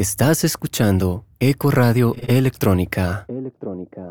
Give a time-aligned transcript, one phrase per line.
[0.00, 3.26] Estás escuchando Eco Radio Electrónica.
[3.28, 4.10] Electrónica.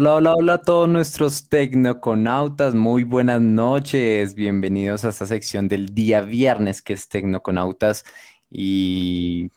[0.00, 5.94] Hola, hola, hola, a todos nuestros tecnoconautas, muy buenas noches, bienvenidos a esta sección del
[5.94, 8.06] día viernes que es Tecnoconautas
[8.50, 9.50] y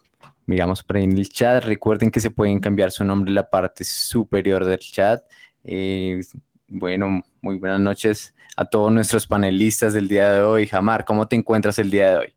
[0.45, 3.49] miramos por ahí en el chat, recuerden que se pueden cambiar su nombre en la
[3.49, 5.23] parte superior del chat.
[5.63, 6.19] Eh,
[6.67, 10.67] bueno, muy buenas noches a todos nuestros panelistas del día de hoy.
[10.67, 12.33] Jamar, ¿cómo te encuentras el día de hoy?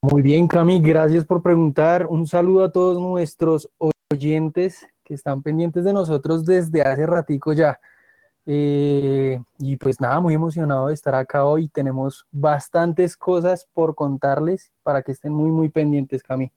[0.00, 2.06] Muy bien, Cami, gracias por preguntar.
[2.06, 3.68] Un saludo a todos nuestros
[4.10, 7.80] oyentes que están pendientes de nosotros desde hace ratico ya.
[8.44, 11.68] Eh, y pues nada, muy emocionado de estar acá hoy.
[11.68, 16.52] Tenemos bastantes cosas por contarles para que estén muy, muy pendientes, Cami.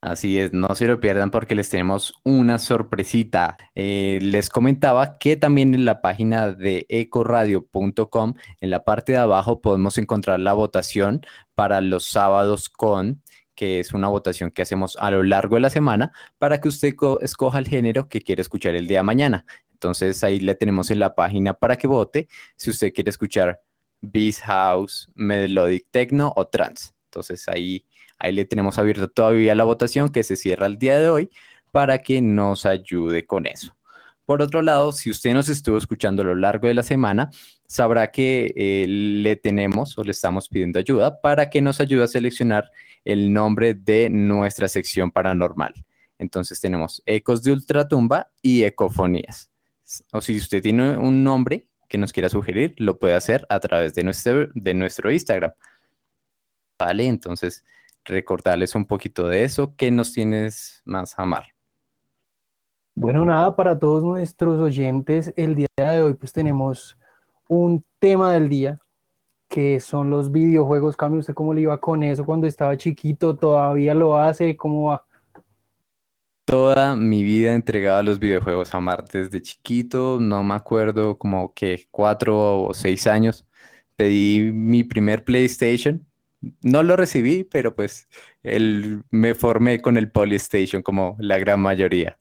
[0.00, 3.56] Así es, no se lo pierdan porque les tenemos una sorpresita.
[3.76, 9.60] Eh, les comentaba que también en la página de ecoradio.com, en la parte de abajo,
[9.60, 11.24] podemos encontrar la votación
[11.54, 13.22] para los sábados con
[13.54, 16.94] que es una votación que hacemos a lo largo de la semana para que usted
[17.20, 19.44] escoja el género que quiere escuchar el día de mañana.
[19.72, 23.60] Entonces ahí le tenemos en la página para que vote si usted quiere escuchar
[24.00, 26.92] Beast House, Melodic Techno o Trance.
[27.06, 27.84] Entonces ahí,
[28.18, 31.30] ahí le tenemos abierto todavía la votación que se cierra el día de hoy
[31.70, 33.76] para que nos ayude con eso.
[34.24, 37.30] Por otro lado, si usted nos estuvo escuchando a lo largo de la semana,
[37.72, 42.06] sabrá que eh, le tenemos o le estamos pidiendo ayuda para que nos ayude a
[42.06, 42.70] seleccionar
[43.02, 45.72] el nombre de nuestra sección paranormal.
[46.18, 49.50] Entonces tenemos ecos de ultratumba y ecofonías.
[50.12, 53.94] O si usted tiene un nombre que nos quiera sugerir, lo puede hacer a través
[53.94, 55.52] de nuestro, de nuestro Instagram.
[56.78, 57.64] Vale, entonces
[58.04, 59.74] recordarles un poquito de eso.
[59.76, 61.46] ¿Qué nos tienes más, Amar?
[62.94, 66.98] Bueno, nada, para todos nuestros oyentes, el día de hoy pues tenemos
[67.52, 68.78] un tema del día
[69.48, 70.96] que son los videojuegos.
[70.96, 73.36] Cambio, ¿usted cómo le iba con eso cuando estaba chiquito?
[73.36, 74.56] ¿Todavía lo hace?
[74.56, 75.04] ¿Cómo va?
[76.46, 81.86] Toda mi vida entregada a los videojuegos, Amar, desde chiquito, no me acuerdo como que
[81.90, 83.46] cuatro o seis años,
[83.96, 86.04] pedí mi primer PlayStation.
[86.62, 88.08] No lo recibí, pero pues
[88.42, 92.18] el, me formé con el Polystation como la gran mayoría.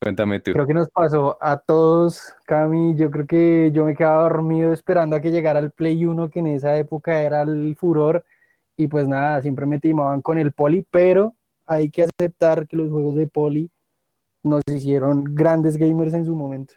[0.00, 0.52] Cuéntame tú.
[0.52, 2.94] Creo que nos pasó a todos, Cami.
[2.96, 6.40] Yo creo que yo me quedaba dormido esperando a que llegara el Play 1, que
[6.40, 8.24] en esa época era el furor.
[8.76, 11.34] Y pues nada, siempre me timaban con el Poli, pero
[11.66, 13.70] hay que aceptar que los juegos de Poli
[14.42, 16.74] nos hicieron grandes gamers en su momento.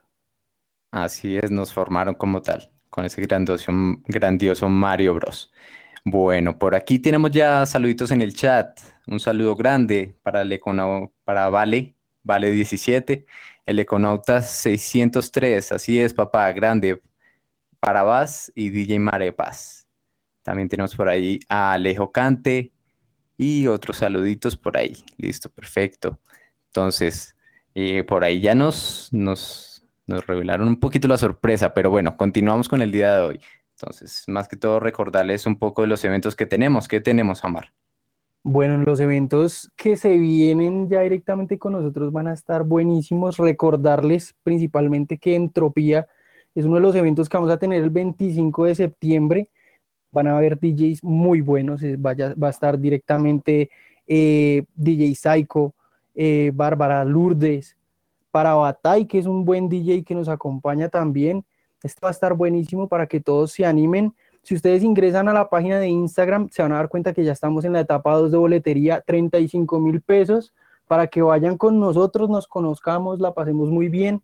[0.91, 3.71] Así es, nos formaron como tal, con ese grandioso,
[4.07, 5.51] grandioso Mario Bros.
[6.03, 8.79] Bueno, por aquí tenemos ya saluditos en el chat.
[9.05, 10.43] Un saludo grande para,
[11.23, 11.95] para Vale,
[12.29, 13.25] vale 17.
[13.65, 17.01] El Econautas 603, así es, papá, grande.
[17.79, 19.87] Parabás y DJ Marepaz.
[20.43, 22.71] También tenemos por ahí a Alejo Cante
[23.37, 25.03] y otros saluditos por ahí.
[25.17, 26.19] Listo, perfecto.
[26.67, 27.35] Entonces,
[27.73, 32.67] Y por ahí ya nos, nos, nos revelaron un poquito la sorpresa, pero bueno, continuamos
[32.69, 33.41] con el día de hoy.
[33.75, 36.87] Entonces, más que todo, recordarles un poco de los eventos que tenemos.
[36.87, 37.73] ¿Qué tenemos, Amar?
[38.43, 43.37] Bueno, los eventos que se vienen ya directamente con nosotros van a estar buenísimos.
[43.37, 46.07] Recordarles principalmente que Entropía
[46.55, 49.49] es uno de los eventos que vamos a tener el 25 de septiembre.
[50.11, 51.81] Van a haber DJs muy buenos.
[51.97, 53.69] Vaya, va a estar directamente
[54.07, 55.75] eh, DJ Psycho,
[56.15, 57.77] eh, Bárbara Lourdes,
[58.31, 61.45] para Batay, que es un buen DJ que nos acompaña también.
[61.83, 64.13] Esto va a estar buenísimo para que todos se animen.
[64.49, 67.33] Si ustedes ingresan a la página de Instagram, se van a dar cuenta que ya
[67.33, 70.55] estamos en la etapa 2 de boletería, 35 mil pesos,
[70.87, 74.23] para que vayan con nosotros, nos conozcamos, la pasemos muy bien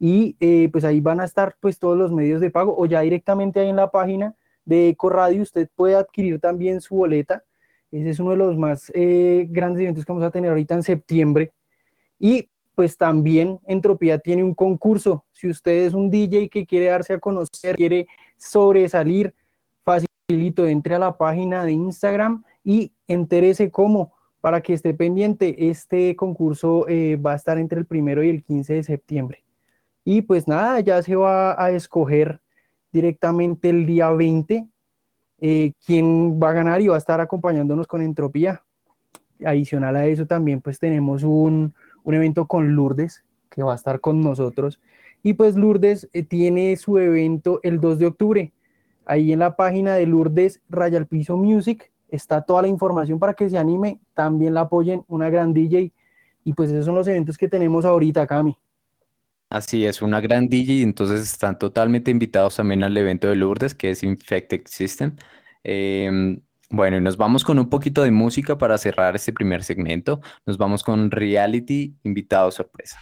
[0.00, 3.02] y eh, pues ahí van a estar pues todos los medios de pago o ya
[3.02, 4.34] directamente ahí en la página
[4.64, 7.44] de Eco Radio usted puede adquirir también su boleta.
[7.92, 10.84] Ese es uno de los más eh, grandes eventos que vamos a tener ahorita en
[10.84, 11.52] septiembre.
[12.18, 15.26] Y pues también Entropía tiene un concurso.
[15.32, 18.06] Si usted es un DJ que quiere darse a conocer, quiere
[18.38, 19.34] sobresalir,
[19.86, 25.70] facilito, entre a la página de Instagram y entérese cómo para que esté pendiente.
[25.70, 29.44] Este concurso eh, va a estar entre el primero y el 15 de septiembre.
[30.04, 32.40] Y pues nada, ya se va a escoger
[32.92, 34.68] directamente el día 20
[35.38, 38.62] eh, quién va a ganar y va a estar acompañándonos con Entropía.
[39.44, 41.74] Adicional a eso también pues tenemos un,
[42.04, 44.80] un evento con Lourdes que va a estar con nosotros.
[45.22, 48.52] Y pues Lourdes eh, tiene su evento el 2 de octubre.
[49.06, 53.48] Ahí en la página de Lourdes Rayal Piso Music está toda la información para que
[53.48, 55.92] se anime, también la apoyen, una gran DJ.
[56.44, 58.56] Y pues esos son los eventos que tenemos ahorita, Cami.
[59.48, 63.90] Así es, una gran DJ, entonces están totalmente invitados también al evento de Lourdes, que
[63.90, 65.14] es Infected System.
[65.62, 70.20] Em, bueno, y nos vamos con un poquito de música para cerrar este primer segmento.
[70.46, 72.98] Nos vamos con Reality, invitado sorpresa.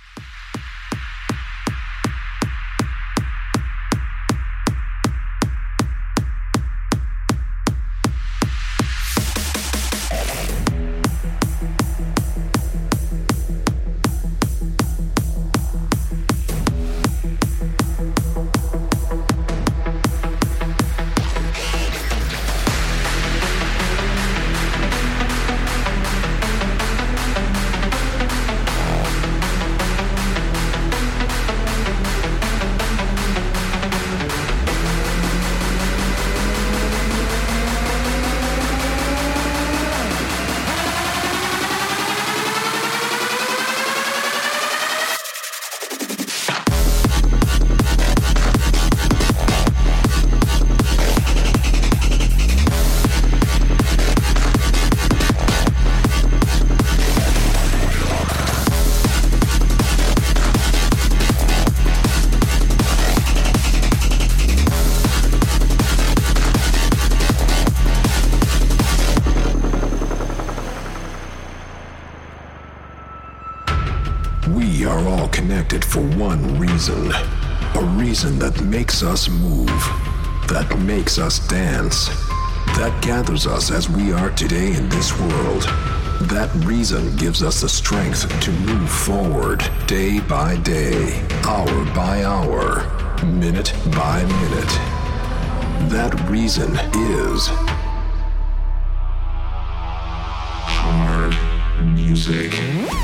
[79.04, 79.68] Us move,
[80.48, 82.08] that makes us dance,
[82.76, 85.62] that gathers us as we are today in this world.
[86.28, 92.82] That reason gives us the strength to move forward day by day, hour by hour,
[93.24, 94.74] minute by minute.
[95.90, 97.48] That reason is
[100.66, 101.34] hard
[101.94, 103.03] music.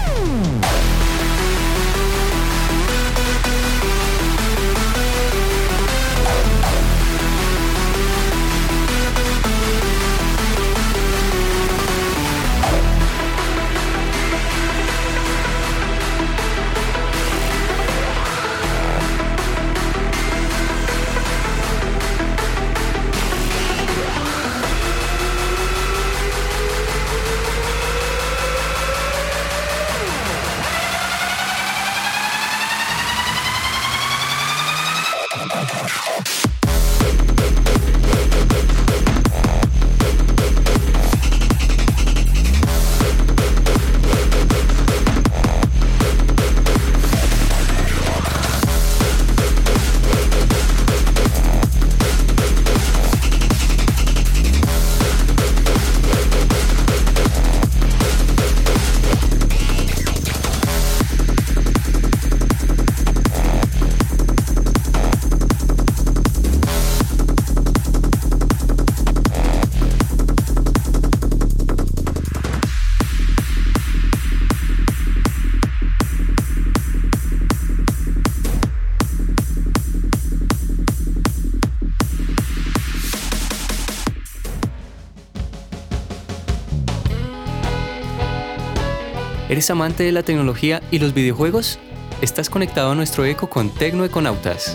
[89.60, 91.78] ¿Eres amante de la tecnología y los videojuegos?
[92.22, 94.74] Estás conectado a nuestro eco con Tecnoeconautas.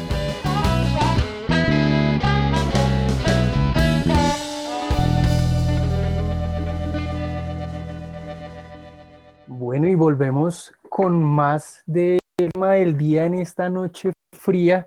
[9.47, 14.85] Bueno, y volvemos con más del tema del día en esta noche fría.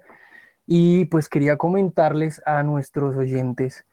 [0.65, 3.85] Y pues quería comentarles a nuestros oyentes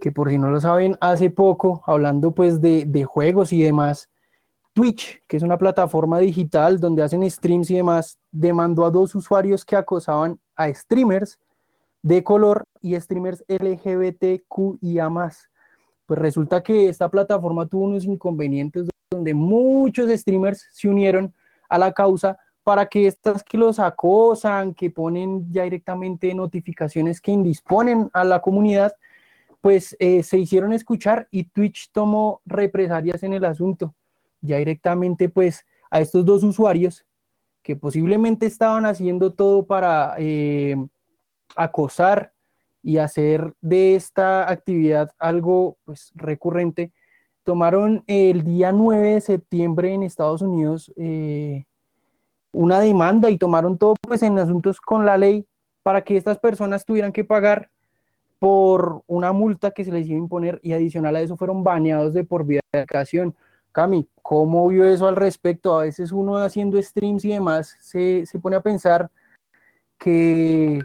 [0.00, 4.08] que por si no lo saben, hace poco, hablando pues de, de juegos y demás,
[4.72, 9.64] Twitch, que es una plataforma digital donde hacen streams y demás, demandó a dos usuarios
[9.64, 11.38] que acosaban a streamers
[12.02, 15.10] de color y streamers LGBTQIA+.
[16.06, 21.34] Pues resulta que esta plataforma tuvo unos inconvenientes donde muchos streamers se unieron
[21.68, 27.32] a la causa para que estas que los acosan, que ponen ya directamente notificaciones que
[27.32, 28.94] indisponen a la comunidad,
[29.60, 33.94] pues eh, se hicieron escuchar y Twitch tomó represalias en el asunto.
[34.40, 37.04] Ya directamente pues a estos dos usuarios
[37.62, 40.76] que posiblemente estaban haciendo todo para eh,
[41.56, 42.32] acosar
[42.82, 46.92] y hacer de esta actividad algo pues recurrente,
[47.44, 51.64] tomaron el día 9 de septiembre en Estados Unidos eh,
[52.52, 55.46] una demanda y tomaron todo pues en asuntos con la ley
[55.82, 57.70] para que estas personas tuvieran que pagar
[58.38, 62.14] por una multa que se les iba a imponer y adicional a eso fueron baneados
[62.14, 63.34] de por vida de educación.
[63.72, 65.78] Cami, ¿cómo vio eso al respecto?
[65.78, 69.10] A veces uno haciendo streams y demás se, se pone a pensar
[69.98, 70.82] que,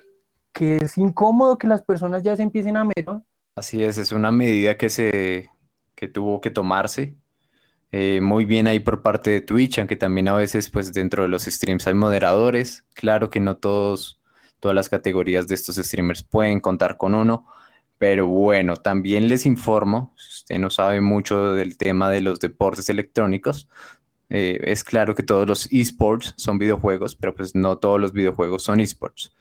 [0.51, 3.21] que, es incómodo que las personas ya se empiecen a meter.
[3.55, 5.49] Así es, es una medida que, se,
[5.95, 7.15] que tuvo que tomarse.
[7.91, 11.29] Eh, muy bien ahí por parte de Twitch, aunque también a veces pues dentro de
[11.29, 12.83] los streams hay moderadores.
[12.93, 14.19] Claro que no todos
[14.59, 17.45] todas las categorías de estos streamers pueden contar con uno.
[17.97, 22.89] Pero bueno, también les informo, si usted no sabe mucho del tema de los deportes
[22.89, 23.67] electrónicos,
[24.29, 28.63] eh, es claro que todos los esports son videojuegos, pero pues no todos los videojuegos
[28.63, 29.33] son esports.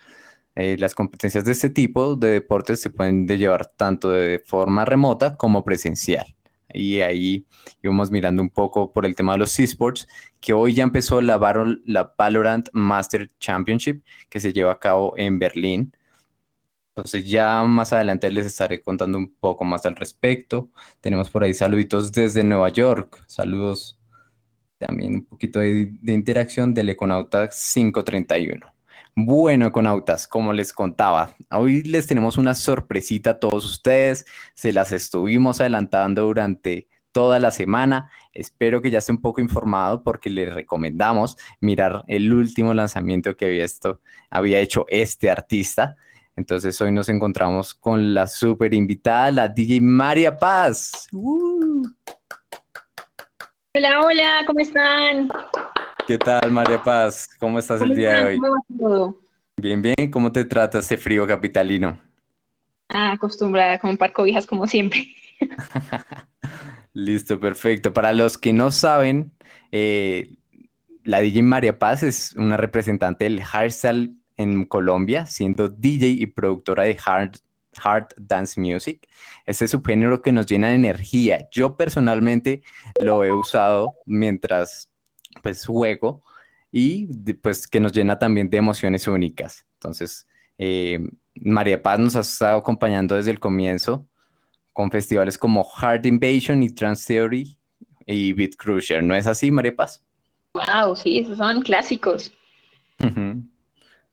[0.57, 5.37] Eh, las competencias de este tipo de deportes se pueden llevar tanto de forma remota
[5.37, 6.35] como presencial
[6.75, 7.47] y ahí
[7.83, 10.07] íbamos mirando un poco por el tema de los esports,
[10.41, 11.39] que hoy ya empezó la,
[11.87, 15.95] la Valorant Master Championship, que se lleva a cabo en Berlín.
[16.97, 20.71] Entonces ya más adelante les estaré contando un poco más al respecto.
[21.01, 23.25] Tenemos por ahí saluditos desde Nueva York.
[23.27, 23.99] Saludos
[24.79, 28.75] también un poquito de, de interacción del Econauta 531.
[29.17, 34.27] Bueno, Econautas, como les contaba, hoy les tenemos una sorpresita a todos ustedes.
[34.55, 38.11] Se las estuvimos adelantando durante toda la semana.
[38.33, 43.47] Espero que ya esté un poco informado porque les recomendamos mirar el último lanzamiento que
[43.47, 45.97] había, esto, había hecho este artista.
[46.37, 51.07] Entonces hoy nos encontramos con la super invitada, la DJ María Paz.
[51.13, 51.87] Uh.
[53.77, 55.29] Hola, hola, ¿cómo están?
[56.09, 57.29] ¿Qué tal, María Paz?
[57.39, 58.39] ¿Cómo estás el día de hoy?
[58.39, 59.17] ¿Cómo
[59.57, 60.11] Bien, bien.
[60.11, 62.01] ¿Cómo te trata este frío capitalino?
[62.89, 65.07] Ah, acostumbrada con un par cobijas como siempre.
[66.93, 67.93] Listo, perfecto.
[67.93, 69.33] Para los que no saben,
[69.71, 70.35] eh,
[71.05, 76.85] la DJ María Paz es una representante del hardstyle en Colombia, siendo DJ y productora
[76.85, 77.37] de hard,
[77.83, 79.07] hard dance music.
[79.47, 81.49] Este es un género que nos llena de energía.
[81.51, 82.63] Yo personalmente
[83.01, 84.91] lo he usado mientras
[85.43, 86.23] pues juego
[86.71, 89.67] y pues que nos llena también de emociones únicas.
[89.75, 90.27] Entonces,
[90.59, 90.99] eh,
[91.37, 94.07] María Paz nos ha estado acompañando desde el comienzo
[94.73, 97.57] con festivales como Hard Invasion y Trans Theory
[98.07, 99.03] y Beat Cruiser.
[99.03, 100.05] ¿No es así, María Paz?
[100.55, 102.33] Wow, sí, esos son clásicos.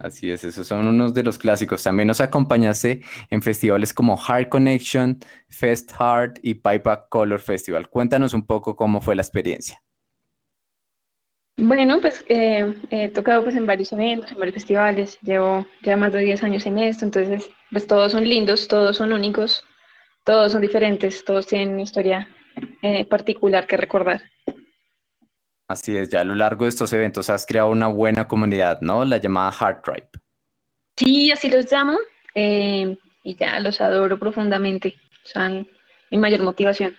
[0.04, 1.84] Así es, esos son unos de los clásicos.
[1.84, 7.88] También nos acompañaste en festivales como Hard Connection, Fest Hard y Pipe Color Festival.
[7.88, 9.80] Cuéntanos un poco cómo fue la experiencia.
[11.58, 16.12] Bueno, pues eh, he tocado pues en varios eventos, en varios festivales, llevo ya más
[16.12, 19.64] de 10 años en esto, entonces pues todos son lindos, todos son únicos,
[20.24, 22.28] todos son diferentes, todos tienen una historia
[22.82, 24.24] eh, particular que recordar.
[25.72, 29.06] Así es, ya a lo largo de estos eventos has creado una buena comunidad, ¿no?
[29.06, 30.10] La llamada Hard Tribe.
[30.98, 31.98] Sí, así los llamo
[32.36, 35.66] eh, y ya los adoro profundamente, son
[36.10, 36.96] mi mayor motivación.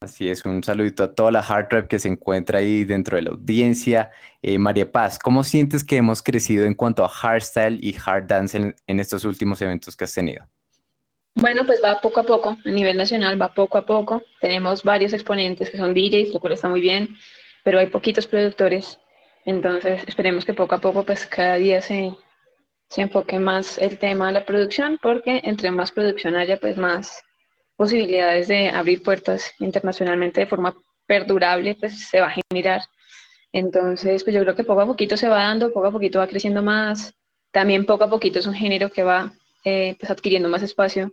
[0.00, 3.22] Así es, un saludito a toda la hard rap que se encuentra ahí dentro de
[3.22, 4.10] la audiencia.
[4.42, 8.58] Eh, María Paz, ¿cómo sientes que hemos crecido en cuanto a hardstyle y hard dance
[8.58, 10.44] en, estos últimos eventos que has tenido?
[11.36, 14.24] Bueno, pues va poco a poco, a nivel nacional va poco a poco.
[14.40, 17.16] Tenemos varios exponentes que son DJs, lo cual está muy bien,
[17.62, 18.98] pero hay poquitos productores.
[19.44, 22.14] Entonces esperemos que poco a poco, pues cada día se,
[22.88, 27.22] se enfoque más el tema de la producción, porque entre más producción haya, pues más
[27.76, 30.74] posibilidades de abrir puertas internacionalmente de forma
[31.06, 32.82] perdurable, pues se va a generar.
[33.52, 36.26] Entonces, pues yo creo que poco a poquito se va dando, poco a poquito va
[36.26, 37.14] creciendo más.
[37.50, 39.32] También poco a poquito es un género que va
[39.64, 41.12] eh, pues adquiriendo más espacio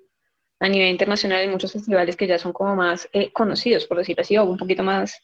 [0.60, 4.22] a nivel internacional en muchos festivales que ya son como más eh, conocidos, por decirlo
[4.22, 5.20] así, o un poquito más,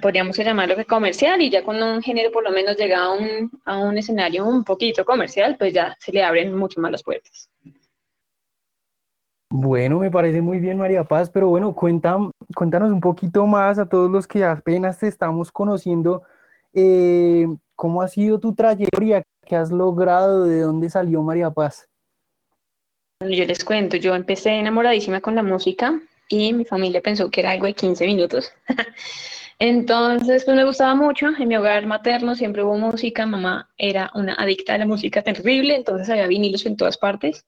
[0.00, 3.50] podríamos llamarlo que comercial, y ya cuando un género por lo menos llega a un,
[3.64, 7.48] a un escenario un poquito comercial, pues ya se le abren mucho más las puertas.
[9.52, 12.32] Bueno, me parece muy bien, María Paz, pero bueno, cuéntanos
[12.92, 16.22] un poquito más a todos los que apenas te estamos conociendo,
[16.72, 19.24] eh, ¿cómo ha sido tu trayectoria?
[19.44, 20.44] ¿Qué has logrado?
[20.44, 21.88] ¿De dónde salió María Paz?
[23.20, 27.40] Bueno, yo les cuento, yo empecé enamoradísima con la música y mi familia pensó que
[27.40, 28.52] era algo de 15 minutos.
[29.60, 31.28] Entonces, pues me gustaba mucho.
[31.38, 33.26] En mi hogar materno siempre hubo música.
[33.26, 37.46] Mamá era una adicta a la música terrible, entonces había vinilos en todas partes.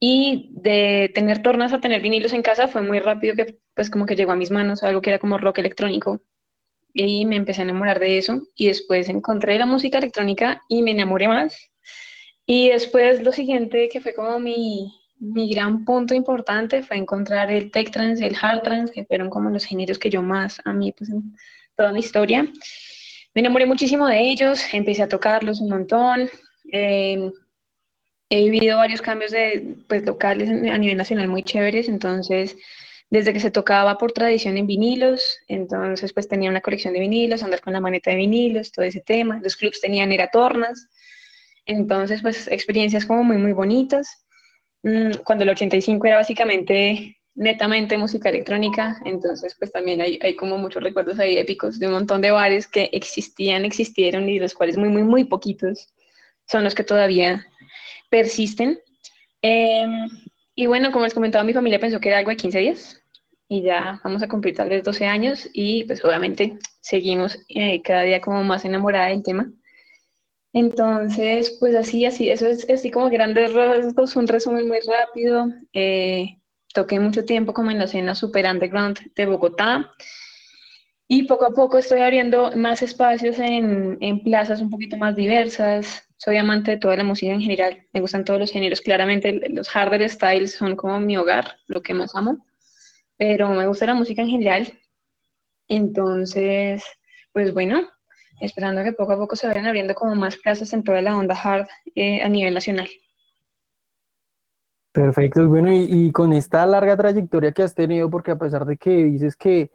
[0.00, 4.06] Y de tener tornas a tener vinilos en casa fue muy rápido que pues como
[4.06, 6.22] que llegó a mis manos algo que era como rock electrónico.
[6.94, 8.40] Y me empecé a enamorar de eso.
[8.54, 11.70] Y después encontré la música electrónica y me enamoré más.
[12.46, 17.70] Y después lo siguiente que fue como mi, mi gran punto importante fue encontrar el
[17.70, 20.92] tech trance, el hard trance, que fueron como los géneros que yo más a mí
[20.92, 21.36] pues en
[21.76, 22.42] toda mi historia.
[23.34, 26.30] Me enamoré muchísimo de ellos, empecé a tocarlos un montón.
[26.72, 27.30] Eh,
[28.28, 32.56] he vivido varios cambios de pues, locales a nivel nacional muy chéveres, entonces
[33.08, 37.42] desde que se tocaba por tradición en vinilos, entonces pues tenía una colección de vinilos,
[37.42, 39.38] andar con la maneta de vinilos, todo ese tema.
[39.42, 40.88] Los clubs tenían era tornas,
[41.66, 44.25] entonces, pues experiencias como muy, muy bonitas.
[44.86, 50.58] Mm, cuando el 85 era básicamente netamente música electrónica, entonces pues también hay, hay como
[50.58, 54.76] muchos recuerdos ahí épicos de un montón de bares que existían, existieron y los cuales
[54.76, 55.92] muy, muy, muy poquitos
[56.46, 57.44] son los que todavía
[58.10, 58.78] persisten.
[59.42, 60.08] Em,
[60.54, 63.02] y bueno, como les comentaba, mi familia pensó que era algo de 15 días
[63.48, 68.02] y ya vamos a cumplir tal vez 12 años y pues obviamente seguimos eh, cada
[68.02, 69.50] día como más enamorada del tema.
[70.56, 75.48] Entonces, pues así, así, eso es así como grandes rasgos, un resumen muy rápido.
[75.74, 76.38] Eh,
[76.72, 79.92] toqué mucho tiempo como en la escena super underground de Bogotá
[81.06, 86.08] y poco a poco estoy abriendo más espacios en, en plazas un poquito más diversas.
[86.16, 88.80] Soy amante de toda la música en general, me gustan todos los géneros.
[88.80, 92.46] Claramente los harder styles son como mi hogar, lo que más amo,
[93.18, 94.72] pero me gusta la música en general.
[95.68, 96.82] Entonces,
[97.34, 97.90] pues bueno,
[98.40, 101.34] esperando que poco a poco se vayan abriendo como más plazas en toda la onda
[101.34, 102.88] hard eh, a nivel nacional.
[104.92, 109.04] Perfecto, bueno, y, con esta larga trayectoria que has tenido, porque a pesar de que
[109.04, 109.70] dices que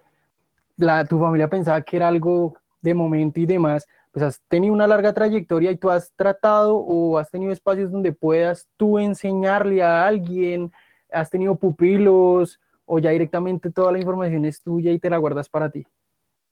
[0.77, 4.87] la, tu familia pensaba que era algo de momento y demás, pues has tenido una
[4.87, 10.07] larga trayectoria y tú has tratado o has tenido espacios donde puedas tú enseñarle a
[10.07, 10.71] alguien,
[11.11, 15.47] has tenido pupilos o ya directamente toda la información es tuya y te la guardas
[15.49, 15.85] para ti.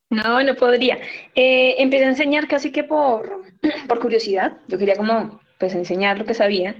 [0.10, 0.98] No, no podría.
[1.36, 3.44] Eh, empecé a enseñar casi que por,
[3.88, 4.58] por curiosidad.
[4.68, 6.76] Yo quería como, pues, enseñar lo que sabía.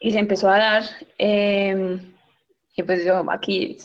[0.00, 0.84] Y se empezó a dar.
[1.18, 2.14] Em,
[2.76, 3.76] y pues yo aquí,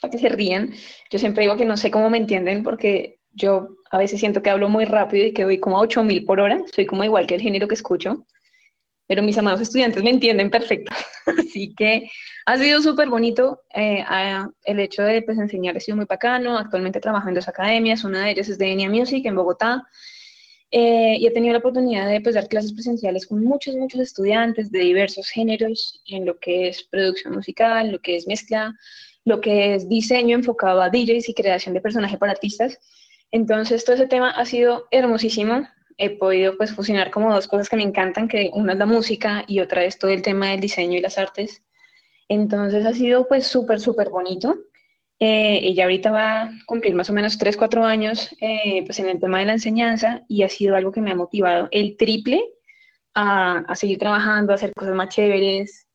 [0.00, 0.72] para que se rían,
[1.10, 4.50] yo siempre digo que no sé cómo me entienden porque yo a veces siento que
[4.50, 6.60] hablo muy rápido y que voy como a 8000 por hora.
[6.74, 8.26] Soy como igual que el género que escucho
[9.10, 10.94] pero mis amados estudiantes me entienden perfecto.
[11.36, 12.08] Así que
[12.46, 14.04] ha sido súper bonito eh,
[14.62, 16.56] el hecho de pues, enseñar, ha sido muy bacano.
[16.56, 19.82] Actualmente trabajo en dos academias, una de ellas es de Enya Music en Bogotá.
[20.70, 24.70] Eh, y he tenido la oportunidad de pues, dar clases presenciales con muchos, muchos estudiantes
[24.70, 28.76] de diversos géneros en lo que es producción musical, lo que es mezcla,
[29.24, 32.78] lo que es diseño enfocado a DJs y creación de personajes para artistas.
[33.32, 35.66] Entonces, todo ese tema ha sido hermosísimo
[36.00, 39.44] he podido pues fusionar como dos cosas que me encantan, que una es la música
[39.46, 41.62] y otra es todo el tema del diseño y las artes.
[42.28, 44.56] Entonces ha sido pues súper, súper bonito.
[45.18, 49.10] Eh, ella ahorita va a cumplir más o menos 3, 4 años eh, pues en
[49.10, 52.42] el tema de la enseñanza y ha sido algo que me ha motivado el triple
[53.14, 55.86] a, a seguir trabajando, a hacer cosas más chéveres,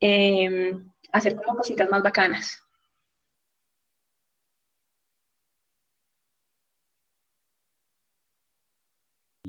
[0.00, 0.72] eh,
[1.12, 2.62] a hacer como cositas más bacanas.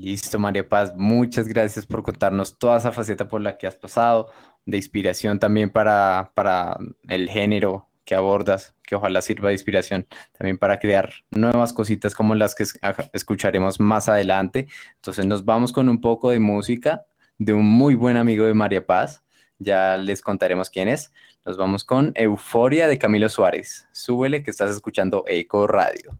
[0.04, 4.30] Listo, María Paz, muchas gracias por contarnos toda esa faceta por la que has pasado,
[4.66, 6.76] de inspiración también para, para
[7.08, 12.34] el género que abordas, que ojalá sirva de inspiración también para crear nuevas cositas como
[12.34, 12.66] las que
[13.14, 14.68] escucharemos más adelante.
[14.96, 17.06] Entonces nos vamos con un poco de música
[17.38, 19.24] de un muy buen amigo de María Paz,
[19.58, 21.14] ya les contaremos quién es.
[21.46, 23.88] Nos vamos con Euforia de Camilo Suárez.
[23.92, 26.18] Súbele que estás escuchando Eco Radio.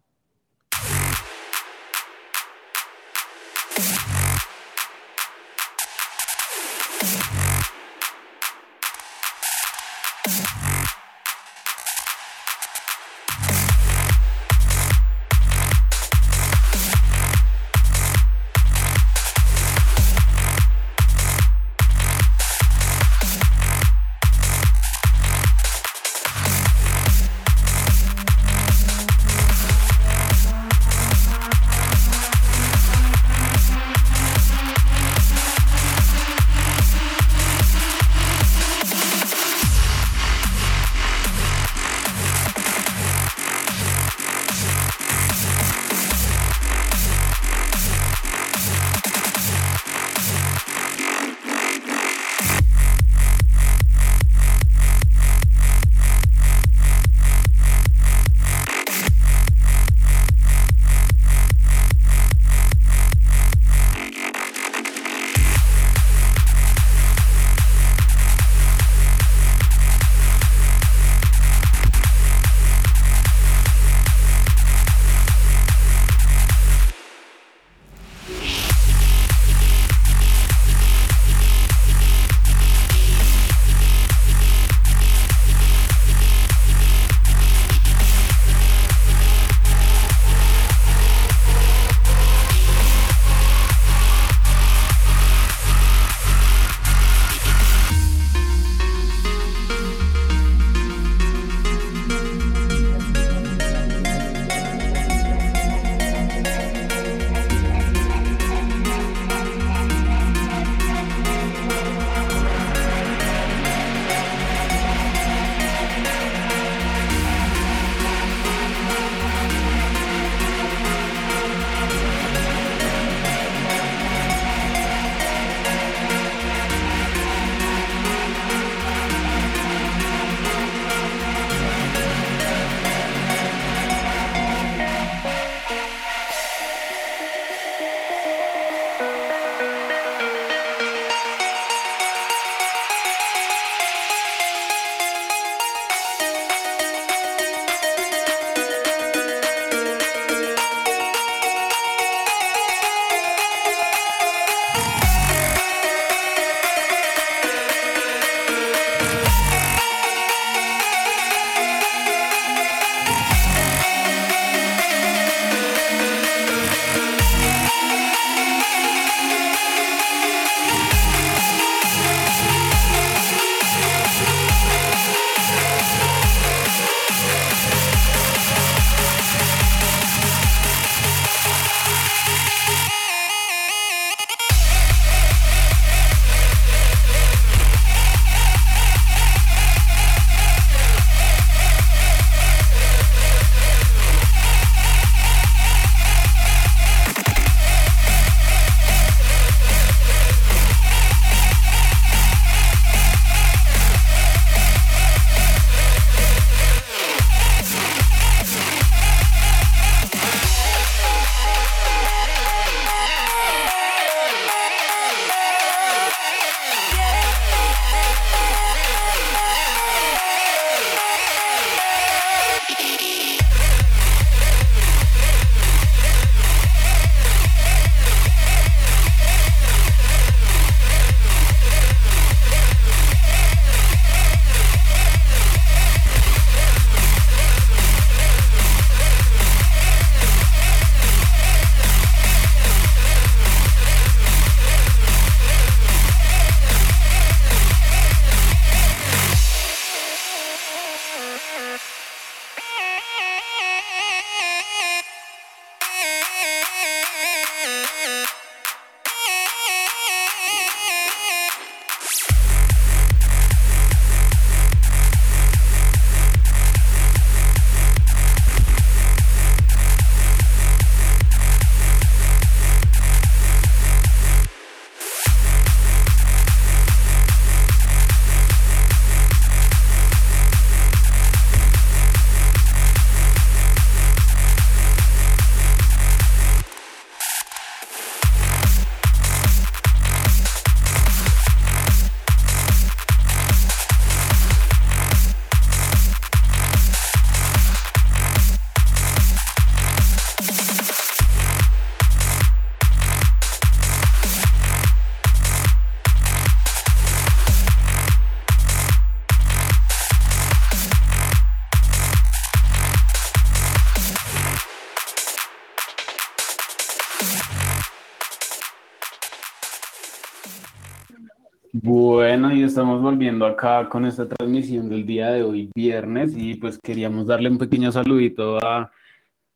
[321.87, 326.79] Bueno, y estamos volviendo acá con esta transmisión del día de hoy, viernes, y pues
[326.83, 328.91] queríamos darle un pequeño saludito a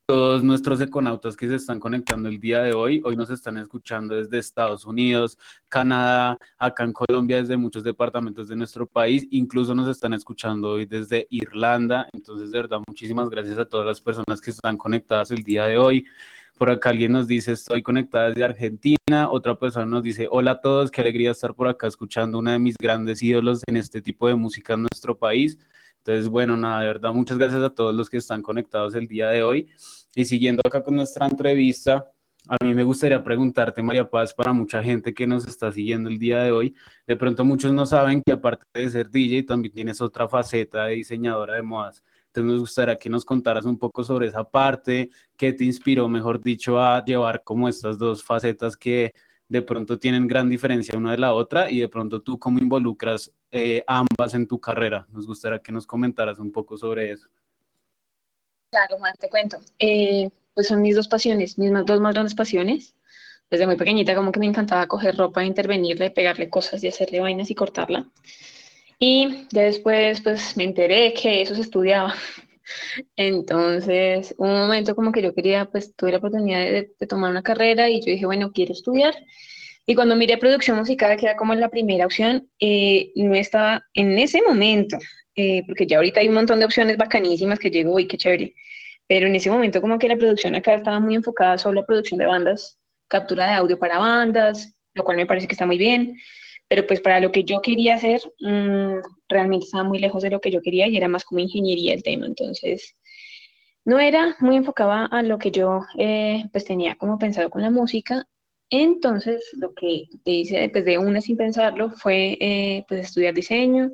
[0.07, 3.01] todos nuestros econautas que se están conectando el día de hoy.
[3.03, 5.39] Hoy nos están escuchando desde Estados Unidos,
[5.71, 10.85] Canadá, acá en Colombia, desde muchos departamentos de nuestro país, incluso nos están escuchando hoy
[10.85, 12.11] desde Irlanda.
[12.13, 15.79] Entonces, de verdad, muchísimas gracias a todas las personas que están conectadas el día de
[15.79, 16.05] hoy.
[16.59, 19.31] Por acá alguien nos dice, estoy conectada desde Argentina.
[19.31, 22.59] Otra persona nos dice, hola a todos, qué alegría estar por acá escuchando una de
[22.59, 25.57] mis grandes ídolos en este tipo de música en nuestro país.
[25.99, 29.29] Entonces, bueno, nada, de verdad, muchas gracias a todos los que están conectados el día
[29.29, 29.69] de hoy.
[30.17, 32.11] Y siguiendo acá con nuestra entrevista,
[32.49, 36.19] a mí me gustaría preguntarte, María Paz, para mucha gente que nos está siguiendo el
[36.19, 36.75] día de hoy,
[37.07, 40.97] de pronto muchos no saben que aparte de ser DJ, también tienes otra faceta de
[40.97, 42.03] diseñadora de modas.
[42.29, 46.41] Entonces nos gustaría que nos contaras un poco sobre esa parte, qué te inspiró, mejor
[46.43, 49.13] dicho, a llevar como estas dos facetas que
[49.49, 53.33] de pronto tienen gran diferencia una de la otra y de pronto tú cómo involucras
[53.51, 55.07] eh, ambas en tu carrera.
[55.11, 57.29] Nos gustaría que nos comentaras un poco sobre eso.
[58.71, 59.59] Claro, Juan, te cuento.
[59.79, 62.95] Eh, pues son mis dos pasiones, mis dos más grandes pasiones.
[63.51, 67.51] Desde muy pequeñita como que me encantaba coger ropa, intervenirle, pegarle cosas y hacerle vainas
[67.51, 68.07] y cortarla.
[68.99, 72.15] Y ya después, pues me enteré que eso se estudiaba.
[73.17, 77.89] Entonces, un momento como que yo quería, pues tuve la oportunidad de, tomar una carrera
[77.89, 79.15] y yo dije, bueno, quiero estudiar.
[79.87, 84.19] Y cuando miré producción musical, que era como la primera opción, eh, no estaba en
[84.19, 84.99] ese momento,
[85.35, 88.55] eh, porque ya ahorita hay un montón de opciones bacanísimas que llegó y qué chévere.
[89.07, 92.19] Pero en ese momento como que la producción acá estaba muy enfocada solo a producción
[92.19, 96.19] de bandas, captura de audio para bandas, lo cual me parece que está muy bien
[96.69, 100.41] pero pues para lo que yo quería hacer, mm, realmente estaba muy lejos de lo
[100.41, 102.95] que yo quería y era más como ingeniería el tema, entonces
[103.85, 107.71] no era muy enfocada a lo que yo eh, pues tenía como pensado con la
[107.71, 108.27] música,
[108.71, 113.91] entonces lo que hice pues de una sin pensarlo fue eh, pues estudiar diseño,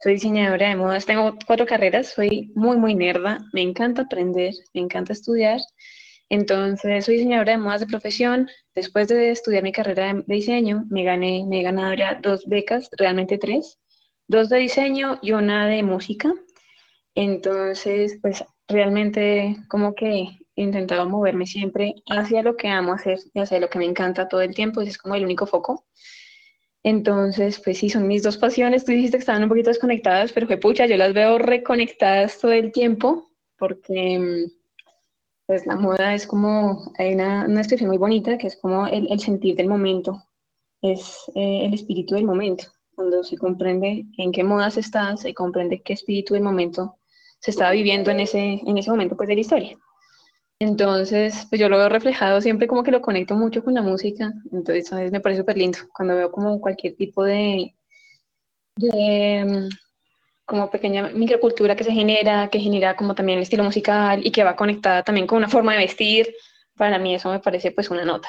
[0.00, 4.80] soy diseñadora de modas, tengo cuatro carreras, soy muy muy nerda, me encanta aprender, me
[4.82, 5.60] encanta estudiar,
[6.30, 8.48] entonces, soy diseñadora de modas de profesión.
[8.74, 13.80] Después de estudiar mi carrera de diseño, me gané, me he dos becas, realmente tres,
[14.28, 16.32] dos de diseño y una de música.
[17.16, 20.06] Entonces, pues realmente como que
[20.54, 24.28] he intentado moverme siempre hacia lo que amo hacer y hacia lo que me encanta
[24.28, 25.84] todo el tiempo, ese es como el único foco.
[26.84, 28.84] Entonces, pues sí, son mis dos pasiones.
[28.84, 32.52] Tú dijiste que estaban un poquito desconectadas, pero que pucha, yo las veo reconectadas todo
[32.52, 34.59] el tiempo porque mm,
[35.50, 39.18] pues la moda es como, hay una, una expresión muy bonita que es como el,
[39.18, 40.22] sentir del momento,
[40.80, 42.66] es eh, el espíritu del momento.
[42.94, 46.98] Cuando se comprende en qué moda se está, se comprende qué espíritu del momento
[47.40, 49.76] se está viviendo en ese, en ese momento pues, de la historia.
[50.60, 54.32] Entonces, pues yo lo veo reflejado siempre como que lo conecto mucho con la música,
[54.52, 57.74] entonces me parece súper lindo cuando veo como cualquier tipo de
[60.50, 64.42] como pequeña microcultura que se genera, que genera como también el estilo musical y que
[64.42, 66.34] va conectada también con una forma de vestir.
[66.76, 68.28] Para mí eso me parece pues una nota.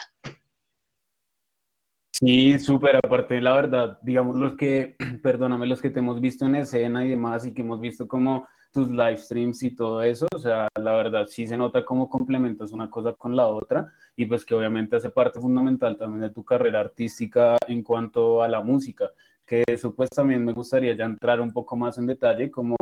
[2.12, 6.57] Sí, súper, aparte, la verdad, digamos, los que, perdóname, los que te hemos visto en
[6.57, 10.38] escena y demás y que hemos visto como tus live streams y todo eso, o
[10.38, 14.45] sea, la verdad sí se nota cómo complementas una cosa con la otra y pues
[14.45, 19.10] que obviamente hace parte fundamental también de tu carrera artística en cuanto a la música
[19.51, 22.77] que eso pues también me gustaría ya entrar un poco más en detalle, como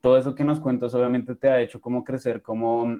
[0.00, 2.98] todo eso que nos cuentas obviamente te ha hecho como crecer como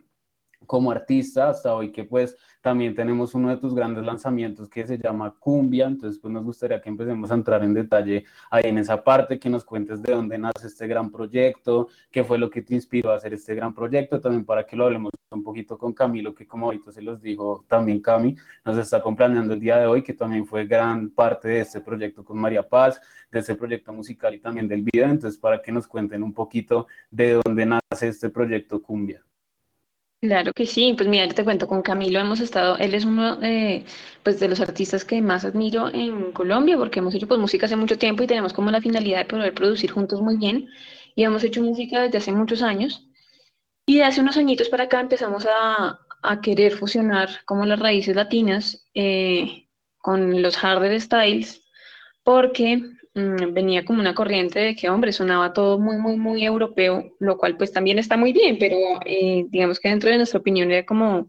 [0.67, 4.97] como artista hasta hoy que pues también tenemos uno de tus grandes lanzamientos que se
[4.97, 9.05] llama Cumbia, entonces pues nos gustaría que empecemos a entrar en detalle ahí en esa
[9.05, 12.75] parte, que nos cuentes de dónde nace este gran proyecto, qué fue lo que te
[12.75, 16.35] inspiró a hacer este gran proyecto, también para que lo hablemos un poquito con Camilo,
[16.35, 20.03] que como ahorita se los dijo también Cami, nos está acompañando el día de hoy,
[20.03, 22.99] que también fue gran parte de este proyecto con María Paz,
[23.31, 26.87] de este proyecto musical y también del video, entonces para que nos cuenten un poquito
[27.11, 29.23] de dónde nace este proyecto Cumbia.
[30.25, 33.85] Claro que sí, pues mira, te cuento, con Camilo hemos estado, él es uno de,
[34.23, 37.77] pues, de los artistas que más admiro en Colombia, porque hemos hecho pues, música hace
[37.77, 40.71] mucho tiempo y tenemos como la finalidad de poder producir juntos muy bien,
[41.15, 43.07] y hemos hecho música desde hace muchos años,
[43.87, 48.17] y de hace unos añitos para acá empezamos a, a querer fusionar como las raíces
[48.17, 51.63] latinas eh, con los harder styles,
[52.23, 52.83] porque
[53.15, 57.57] venía como una corriente de que, hombre, sonaba todo muy, muy, muy europeo, lo cual
[57.57, 61.29] pues también está muy bien, pero eh, digamos que dentro de nuestra opinión era como,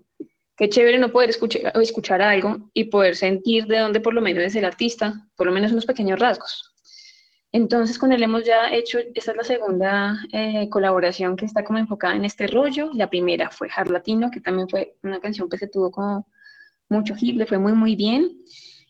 [0.58, 4.43] qué chévere no poder escuchar, escuchar algo y poder sentir de dónde por lo menos
[4.43, 6.71] es el artista, por lo menos unos pequeños rasgos.
[7.52, 11.80] Entonces con él hemos ya hecho, esta es la segunda eh, colaboración que está como
[11.80, 12.89] enfocada en este rollo.
[12.93, 16.28] La primera fue Hard Latino, que también fue una canción que se tuvo como
[16.89, 18.41] mucho hit, le fue muy, muy bien.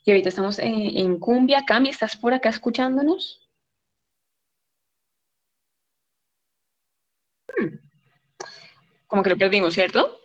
[0.05, 1.65] Y ahorita estamos en, en Cumbia.
[1.65, 3.49] Cami, ¿estás por acá escuchándonos?
[7.57, 7.79] Hmm.
[9.07, 10.19] Como que lo perdimos, ¿cierto?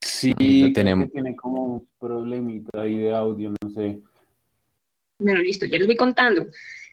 [0.00, 1.10] Sí, tenemos.
[1.12, 4.00] tiene como un problemita ahí de audio, no sé.
[5.18, 6.46] Bueno, listo, ya les voy contando.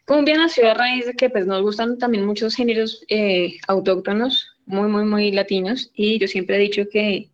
[0.06, 4.88] Cumbia nació a raíz de que pues, nos gustan también muchos géneros eh, autóctonos, muy,
[4.90, 7.30] muy, muy latinos, y yo siempre he dicho que,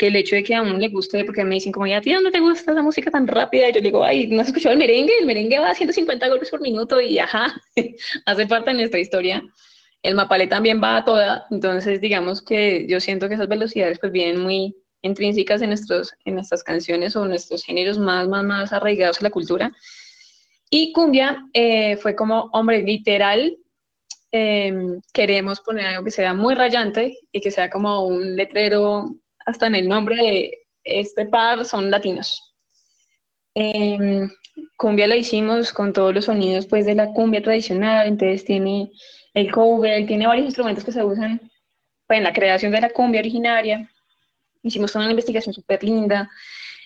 [0.00, 2.00] que el hecho de que a uno le guste, porque me dicen como, ¿y a
[2.00, 3.68] ti dónde te gusta esa música tan rápida?
[3.68, 5.12] Y yo digo, ay, ¿no has escuchado el merengue?
[5.20, 7.54] El merengue va a 150 golpes por minuto y ajá,
[8.24, 9.42] hace parte de nuestra historia.
[10.02, 14.10] El mapalé también va a toda, entonces digamos que yo siento que esas velocidades pues
[14.10, 19.20] vienen muy intrínsecas en, nuestros, en nuestras canciones o nuestros géneros más, más, más arraigados
[19.20, 19.70] a la cultura.
[20.70, 23.54] Y cumbia eh, fue como, hombre, literal,
[24.32, 24.72] eh,
[25.12, 29.16] queremos poner algo que sea muy rayante y que sea como un letrero
[29.50, 32.54] hasta en el nombre de este par son latinos.
[33.54, 34.28] Eh,
[34.76, 38.90] cumbia la hicimos con todos los sonidos pues de la cumbia tradicional, entonces tiene
[39.34, 41.40] el cover, tiene varios instrumentos que se usan
[42.06, 43.90] pues, en la creación de la cumbia originaria.
[44.62, 46.30] Hicimos una investigación súper linda.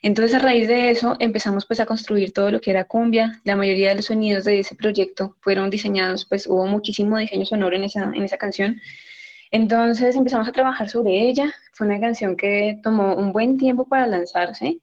[0.03, 3.41] Entonces, a raíz de eso, empezamos pues a construir todo lo que era cumbia.
[3.45, 7.75] La mayoría de los sonidos de ese proyecto fueron diseñados, pues hubo muchísimo diseño sonoro
[7.75, 8.81] en esa, en esa canción.
[9.55, 11.55] Entonces empezamos a trabajar sobre ella.
[11.75, 14.81] Fue una canción que tomó un buen tiempo para lanzarse,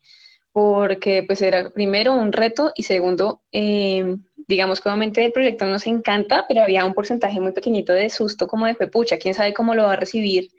[0.53, 4.15] porque pues era primero un reto y segundo, eh,
[4.47, 8.47] digamos que obviamente el proyecto nos encanta, pero había un porcentaje muy pequeñito de susto
[8.47, 9.17] como de pepucha.
[9.17, 10.51] ¿Quién sabe cómo lo va a recibir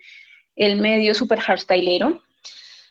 [0.56, 2.20] el medio super hardstylero?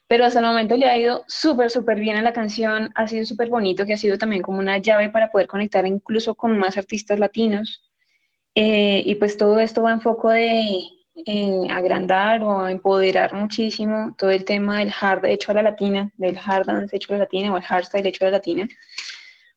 [0.07, 3.25] pero hasta el momento le ha ido súper, súper bien a la canción, ha sido
[3.25, 6.77] súper bonito, que ha sido también como una llave para poder conectar incluso con más
[6.77, 7.81] artistas latinos.
[8.55, 11.00] Eh, y pues todo esto va en foco de
[11.69, 16.65] agrandar o empoderar muchísimo todo el tema del hard hecho a la latina, del hard
[16.65, 18.67] dance hecho a la latina o el hardstyle hecho a la latina,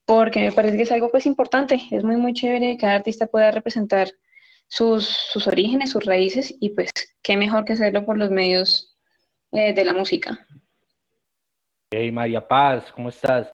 [0.05, 3.27] porque me parece que es algo pues importante, es muy, muy chévere que cada artista
[3.27, 4.09] pueda representar
[4.69, 6.91] sus, sus orígenes, sus raíces y pues
[7.23, 8.97] qué mejor que hacerlo por los medios
[9.53, 10.47] eh, de la música.
[11.91, 13.53] Hey María Paz, ¿cómo estás?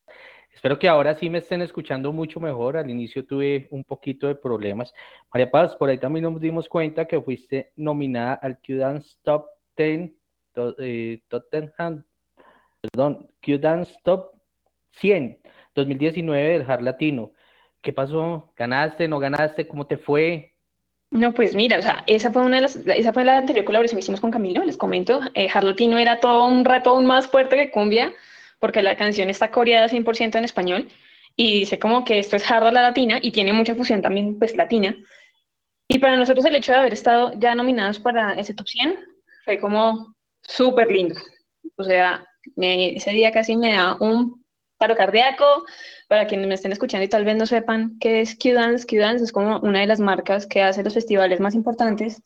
[0.60, 2.76] Espero que ahora sí me estén escuchando mucho mejor.
[2.76, 4.92] Al inicio tuve un poquito de problemas.
[5.32, 9.46] María Paz, por ahí también nos dimos cuenta que fuiste nominada al Q-Dance Top
[9.78, 10.10] 10,
[10.52, 12.04] to, eh, Tottenham,
[12.78, 14.34] perdón, Q-Dance Top
[14.90, 15.40] 100
[15.74, 17.32] 2019 del Hard Latino.
[17.80, 18.52] ¿Qué pasó?
[18.54, 19.08] ¿Ganaste?
[19.08, 19.66] ¿No ganaste?
[19.66, 20.52] ¿Cómo te fue?
[21.10, 23.96] No, pues mira, o sea, esa fue una de las, esa fue la anterior colaboración
[23.96, 27.56] que hicimos con Camilo, les comento, eh, Harlotino era todo un rato aún más fuerte
[27.56, 28.12] que cumbia,
[28.60, 30.88] porque la canción está coreada 100% en español,
[31.36, 34.38] y dice como que esto es hard a la latina, y tiene mucha fusión también,
[34.38, 34.96] pues, latina,
[35.88, 38.98] y para nosotros el hecho de haber estado ya nominados para ese top 100
[39.44, 41.16] fue como súper lindo,
[41.76, 44.44] o sea, me, ese día casi me da un
[44.78, 45.64] paro cardíaco,
[46.10, 49.30] para quienes me estén escuchando y tal vez no sepan qué es Q-Dance, Q-Dance es
[49.30, 52.20] como una de las marcas que hace los festivales más importantes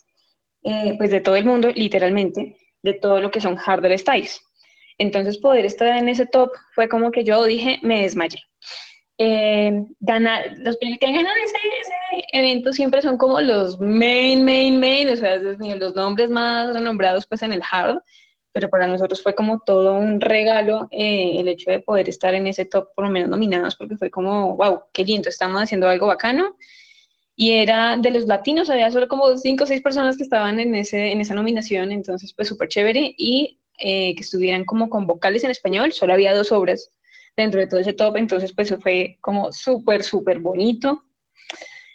[0.63, 4.41] eh, pues de todo el mundo, literalmente, de todo lo que son hardware styles.
[4.99, 8.39] Entonces poder estar en ese top fue como que yo dije, me desmayé.
[9.17, 15.09] Eh, ganar, los que ganan ese, ese, evento siempre son como los main, main, main,
[15.09, 18.01] o sea, los nombres más renombrados pues en el hard,
[18.55, 22.47] pero para nosotros fue como todo un regalo eh, el hecho de poder estar en
[22.47, 26.07] ese top, por lo menos nominados, porque fue como, wow, qué lindo, estamos haciendo algo
[26.09, 26.57] bacano.
[27.37, 30.75] Y era de los latinos, había solo como cinco o seis personas que estaban en,
[30.77, 33.15] ese, en esa nominación, entonces pues súper chévere.
[33.19, 36.91] Y eh, que estuvieran como con vocales en español, solo había dos obras
[37.37, 41.05] dentro de todo ese top, entonces pues fue como súper, súper bonito.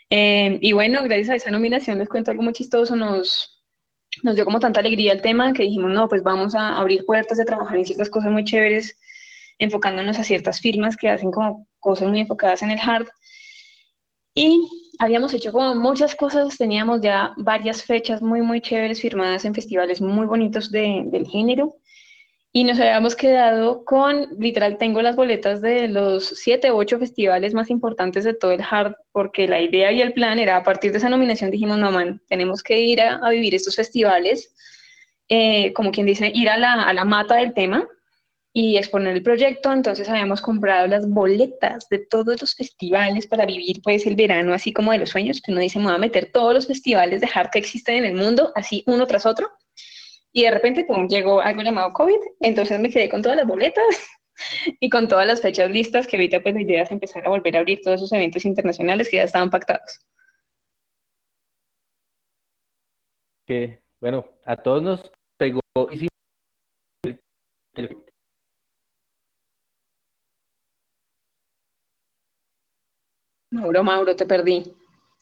[0.09, 3.63] Eh, y bueno, gracias a esa nominación les cuento algo muy chistoso, nos,
[4.23, 7.37] nos dio como tanta alegría el tema que dijimos, no, pues vamos a abrir puertas
[7.37, 8.97] de trabajar en ciertas cosas muy chéveres,
[9.59, 13.07] enfocándonos a ciertas firmas que hacen como cosas muy enfocadas en el hard.
[14.33, 14.67] Y
[14.99, 20.01] habíamos hecho como muchas cosas, teníamos ya varias fechas muy, muy chéveres firmadas en festivales
[20.01, 21.77] muy bonitos de, del género.
[22.51, 27.53] Y nos habíamos quedado con, literal, tengo las boletas de los siete u ocho festivales
[27.53, 30.91] más importantes de todo el hard, porque la idea y el plan era, a partir
[30.91, 31.91] de esa nominación, dijimos, no,
[32.27, 34.53] tenemos que ir a, a vivir estos festivales,
[35.29, 37.87] eh, como quien dice, ir a la, a la mata del tema
[38.59, 39.71] y exponer el proyecto.
[39.71, 44.73] Entonces habíamos comprado las boletas de todos los festivales para vivir, pues, el verano, así
[44.73, 47.29] como de los sueños, que uno dice, me voy a meter todos los festivales de
[47.33, 49.49] hard que existen en el mundo, así uno tras otro.
[50.33, 53.85] Y de repente pum, llegó algo llamado COVID, entonces me quedé con todas las boletas
[54.81, 57.55] y con todas las fechas listas, que ahorita pues la idea es empezar a volver
[57.55, 60.05] a abrir todos esos eventos internacionales que ya estaban pactados.
[63.47, 65.61] Que, bueno, a todos nos pegó
[73.59, 74.73] Mauro, Mauro, te perdí.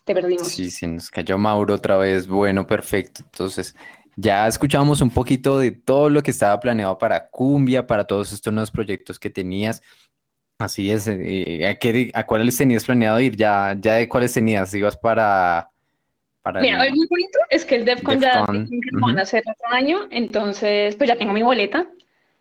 [0.06, 0.48] Te perdimos.
[0.48, 2.28] Sí, se nos cayó Mauro otra vez.
[2.28, 3.22] Bueno, perfecto.
[3.24, 3.76] Entonces,
[4.16, 8.54] ya escuchamos un poquito de todo lo que estaba planeado para Cumbia, para todos estos
[8.54, 9.82] nuevos proyectos que tenías.
[10.60, 11.08] Así es.
[11.08, 13.36] eh, ¿a, qué- a cuáles tenías planeado ir?
[13.36, 14.74] Ya, ya de cuáles tenías.
[14.74, 15.70] ¿Ibas para,
[16.42, 18.46] para Mira, el- muy bonito es que el DEFCON ya
[18.94, 21.86] van a hacer otro año, entonces pues ya tengo mi boleta.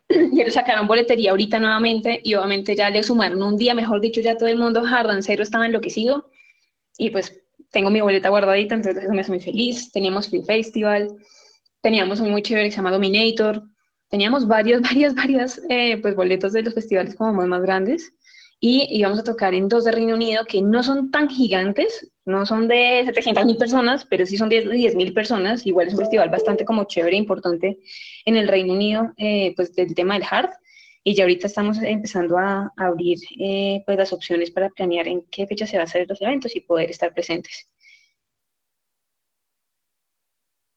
[0.33, 4.21] Y ellos sacaron boletería ahorita nuevamente y obviamente ya le sumaron un día, mejor dicho,
[4.21, 6.31] ya todo el mundo jardancero estaba enloquecido
[6.99, 9.91] y pues tengo mi boleta guardadita, entonces eso me hace muy feliz.
[9.93, 11.09] Teníamos Free Festival,
[11.83, 13.63] teníamos un muy chévere que se llama Dominator,
[14.09, 18.13] teníamos varios, varias, varias eh, pues boletos de los festivales como más, más grandes
[18.61, 22.45] y íbamos a tocar en dos de Reino Unido que no son tan gigantes, no
[22.45, 26.01] son de 700 mil personas, pero sí son de 10 mil personas, igual es un
[26.01, 27.79] festival bastante como chévere, e importante
[28.25, 30.51] en el Reino Unido, eh, pues del tema del hard,
[31.05, 35.47] y ya ahorita estamos empezando a, abrir eh, pues las opciones para planear en qué
[35.47, 37.69] fecha se va a hacer los eventos y poder estar presentes.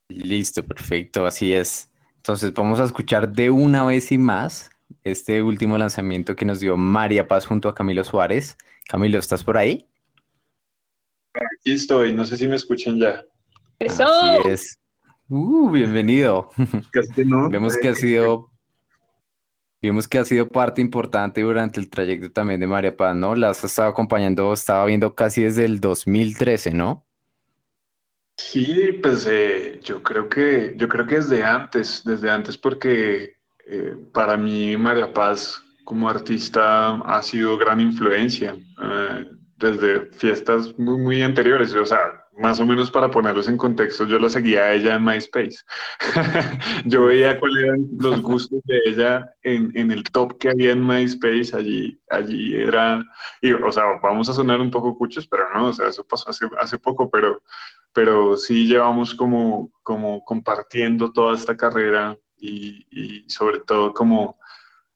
[0.07, 1.89] Listo, perfecto, así es.
[2.17, 4.69] Entonces vamos a escuchar de una vez y más
[5.03, 8.55] este último lanzamiento que nos dio María Paz junto a Camilo Suárez.
[8.87, 9.88] Camilo, ¿estás por ahí?
[11.33, 13.23] Aquí estoy, no sé si me escuchan ya.
[13.77, 14.03] ¡Eso!
[14.03, 14.79] Así es.
[15.29, 16.49] Uh, bienvenido.
[16.91, 17.49] Casi que no.
[17.49, 18.51] Vemos que ha sido,
[19.81, 23.35] vemos que ha sido parte importante durante el trayecto también de María Paz, ¿no?
[23.35, 27.05] La has estado acompañando, estaba viendo casi desde el 2013, ¿no?
[28.37, 33.35] Sí, pues eh, yo creo que yo creo que desde antes, desde antes porque
[33.67, 39.25] eh, para mí María Paz como artista ha sido gran influencia eh,
[39.59, 44.17] desde fiestas muy, muy anteriores, o sea, más o menos para ponerlos en contexto, yo
[44.17, 45.57] la seguía a ella en MySpace.
[46.85, 50.87] Yo veía cuáles eran los gustos de ella en, en el top que había en
[50.87, 53.03] MySpace, allí, allí era,
[53.41, 56.29] y, o sea, vamos a sonar un poco cuchos, pero no, o sea, eso pasó
[56.29, 57.41] hace, hace poco, pero
[57.93, 64.39] pero sí llevamos como, como compartiendo toda esta carrera y, y sobre todo como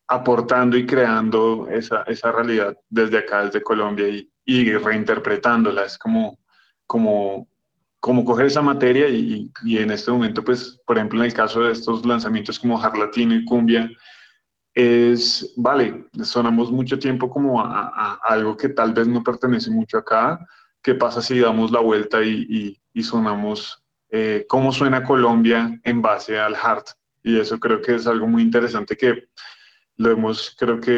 [0.08, 5.86] aportando y creando esa, esa realidad desde acá, desde Colombia y, y reinterpretándola.
[5.86, 6.40] Es como,
[6.88, 7.48] como,
[8.00, 11.62] como coger esa materia y, y en este momento, pues, por ejemplo, en el caso
[11.62, 13.90] de estos lanzamientos como Hard Latino y Cumbia,
[14.74, 19.70] es, vale, sonamos mucho tiempo como a, a- a algo que tal vez no pertenece
[19.70, 20.40] mucho acá.
[20.82, 26.02] ¿Qué pasa si damos la vuelta y, y- y sonamos eh, cómo suena Colombia en
[26.02, 26.86] base al hard?
[27.24, 29.26] Y eso creo que es algo muy interesante que
[29.98, 30.92] lo hemos, creo que,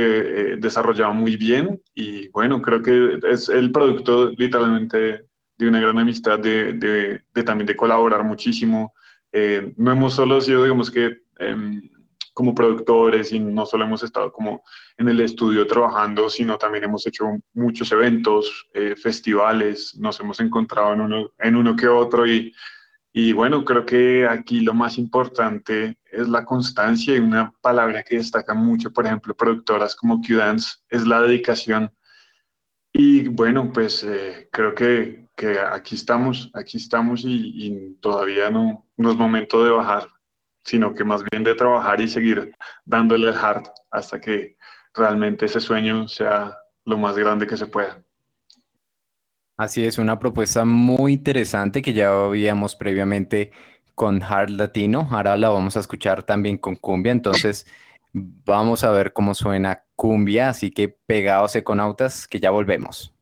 [0.54, 1.82] eh, desarrollado muy bien.
[1.94, 5.26] Y bueno, creo que es el producto literalmente
[5.58, 8.94] de una gran amistad, de, de- de también de colaborar muchísimo.
[9.32, 11.82] Eh, no hemos solo sido, digamos que, em,
[12.34, 14.62] como productores y no solo hemos estado como
[14.98, 20.94] en el estudio trabajando, sino también hemos hecho muchos eventos, eh, festivales, nos hemos encontrado
[20.94, 22.54] en uno, en uno que otro y,
[23.18, 28.18] y bueno, creo que aquí lo más importante es la constancia y una palabra que
[28.18, 31.94] destaca mucho, por ejemplo, productoras como Q-Dance, es la dedicación.
[32.92, 39.12] Y bueno, pues eh, creo que, que aquí estamos, aquí estamos y, todavía no, no
[39.12, 40.10] es momento de bajar,
[40.66, 42.54] sino que más bien de trabajar y seguir
[42.84, 44.58] dándole el hard hasta que
[44.94, 46.54] realmente ese sueño sea
[46.84, 48.05] lo más grande que se pueda.
[49.58, 53.52] Así es, una propuesta muy interesante que ya habíamos previamente
[53.96, 55.08] con Hard Latino.
[55.12, 57.14] Ahora la vamos a escuchar también con cumbia.
[57.14, 57.66] Entonces,
[58.12, 60.50] vamos a ver cómo suena cumbia.
[60.50, 63.14] Así que pegados econautas, que ya volvemos.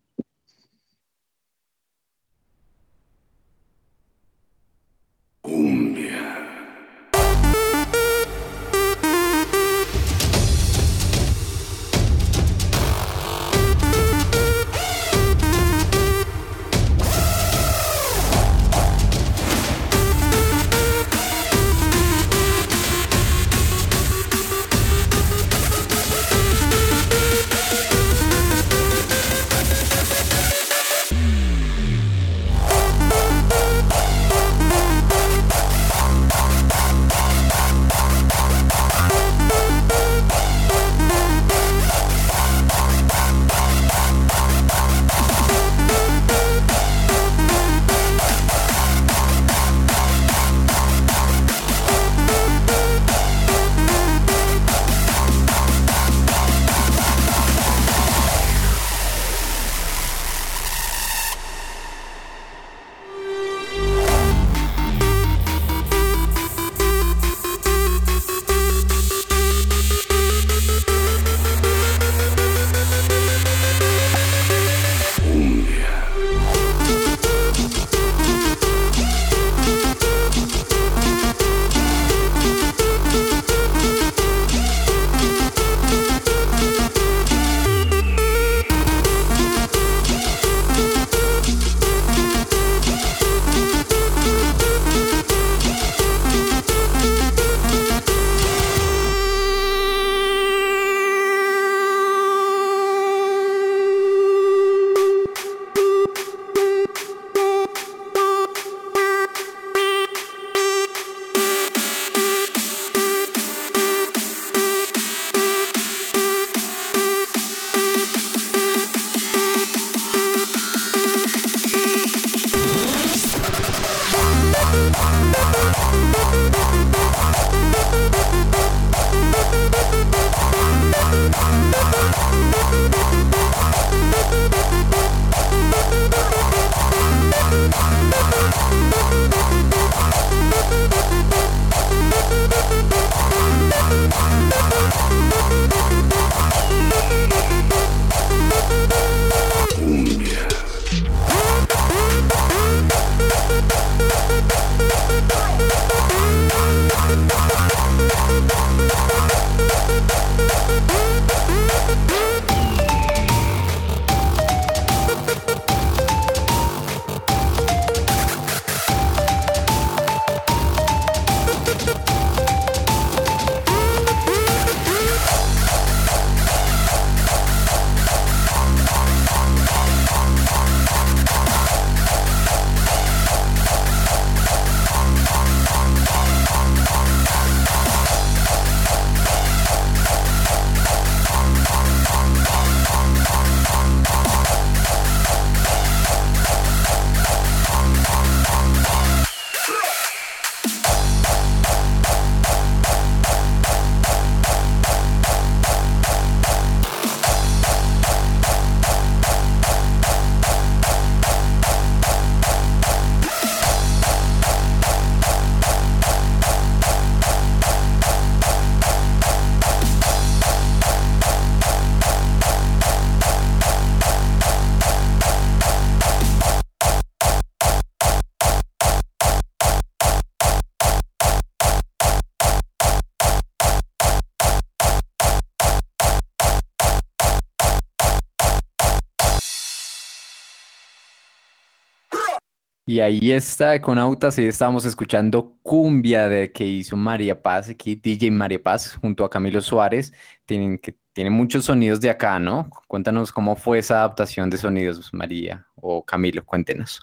[243.03, 248.31] Ahí está, con Autas, y estábamos escuchando Cumbia de que hizo María Paz, aquí DJ
[248.31, 250.13] María Paz junto a Camilo Suárez.
[250.45, 252.69] Tienen, que, tienen muchos sonidos de acá, ¿no?
[252.87, 257.01] Cuéntanos cómo fue esa adaptación de sonidos, María o Camilo, cuéntenos.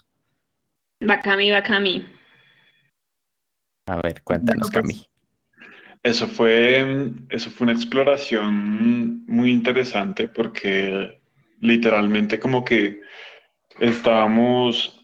[1.07, 2.05] Va Cami, va Cami.
[3.87, 5.07] A ver, cuéntanos, Bueno, Cami.
[6.03, 11.21] Eso fue, eso fue una exploración muy interesante porque
[11.59, 13.01] literalmente como que
[13.79, 15.00] estábamos,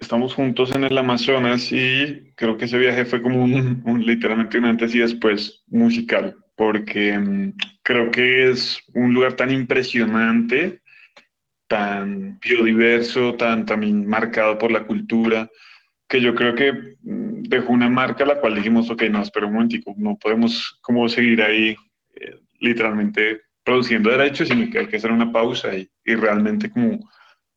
[0.00, 4.58] estamos juntos en el Amazonas y creo que ese viaje fue como un, un- literalmente
[4.58, 10.80] un antes y después musical porque mm, creo que es un lugar tan impresionante,
[11.68, 15.50] tan biodiverso, tan también marcado por la cultura
[16.08, 16.72] que yo creo que
[17.02, 21.08] mm, dejó una marca la cual dijimos, ok, no, espera un momentico, no podemos como
[21.08, 21.76] seguir ahí
[22.16, 26.98] eh, literalmente produciendo derechos, sino que hay que hacer una pausa y, y realmente como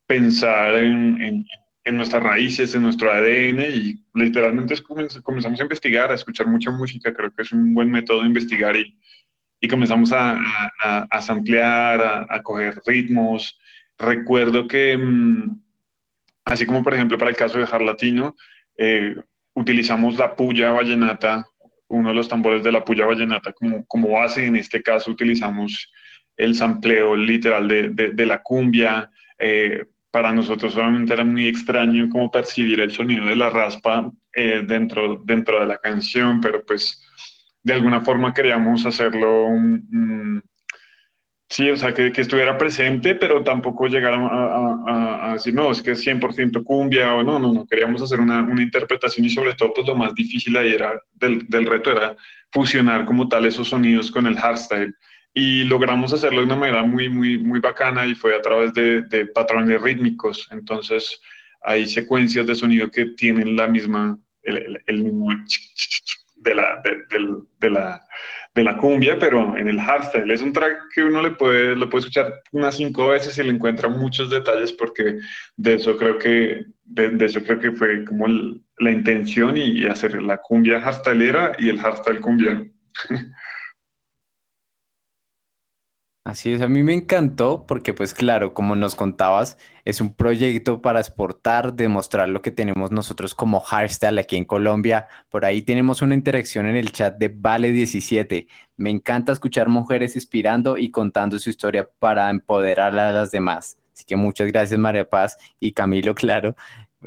[0.06, 1.46] pensar en, en-
[1.84, 4.74] en nuestras raíces, en nuestro ADN y literalmente
[5.22, 8.76] comenzamos a investigar, a escuchar mucha música, creo que es un buen método de investigar
[8.76, 8.96] y,
[9.60, 13.58] y comenzamos a, a, a, a samplear, a, a coger ritmos.
[13.98, 14.96] Recuerdo que...
[14.96, 15.60] mm,
[16.44, 18.34] Así como, por ejemplo, para el caso de Jar Latino,
[18.76, 19.14] eh,
[19.54, 21.46] utilizamos la puya vallenata,
[21.86, 24.44] uno de los tambores de la puya vallenata como, como base.
[24.44, 25.92] En este caso utilizamos
[26.36, 29.08] el sampleo literal de, de, de la cumbia.
[29.38, 34.62] Eh, para nosotros solamente era muy extraño como percibir el sonido de la raspa eh,
[34.64, 37.02] dentro, dentro de la canción, pero pues
[37.64, 40.42] de alguna forma queríamos hacerlo un
[41.48, 45.52] Sí, o sea, que, que estuviera presente, pero tampoco llegar a, a- a- a decir,
[45.52, 49.26] no, es que es 100% cumbia o no, no, no, queríamos hacer una, una interpretación
[49.26, 52.16] y sobre todo, pues lo más difícil ahí era, del, del reto era
[52.50, 54.94] fusionar como tal esos sonidos con el hardstyle.
[55.34, 59.02] Y logramos hacerlo de una manera muy, muy, muy bacana y fue a través de,
[59.02, 60.46] de patrones rítmicos.
[60.50, 61.20] Entonces,
[61.62, 65.28] hay secuencias de sonido que tienen la misma, el, el- el mismo
[66.36, 66.98] de la, de,
[67.60, 68.02] de la,
[68.54, 70.30] de la cumbia, pero en el hardstyle.
[70.30, 73.50] Es un track que uno le puede, lo puede escuchar unas cinco veces y le
[73.50, 75.18] encuentra muchos detalles porque
[75.56, 80.20] de eso creo que, de, eso creo que fue como el- la intención y, hacer
[80.22, 82.64] la cumbia hardstylera y el hardstyle cumbia.
[86.24, 90.80] Así es, a mí me encantó porque pues claro, como nos contabas, es un proyecto
[90.80, 95.08] para exportar, demostrar lo que tenemos nosotros como hardstyle aquí en Colombia.
[95.30, 98.46] Por ahí tenemos una interacción en el chat de Vale 17.
[98.76, 103.76] Me encanta escuchar mujeres inspirando y contando su historia para empoderar a las demás.
[103.92, 106.54] Así que muchas gracias María Paz y Camilo, claro,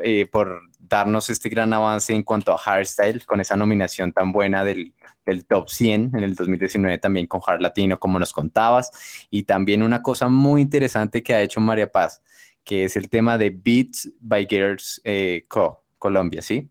[0.03, 4.63] eh, por darnos este gran avance en cuanto a hardstyle con esa nominación tan buena
[4.63, 4.93] del,
[5.25, 8.91] del Top 100 en el 2019 también con Hard Latino, como nos contabas.
[9.29, 12.21] Y también una cosa muy interesante que ha hecho María Paz,
[12.63, 15.83] que es el tema de Beats by Girls eh, Co.
[15.97, 16.69] Colombia, ¿sí?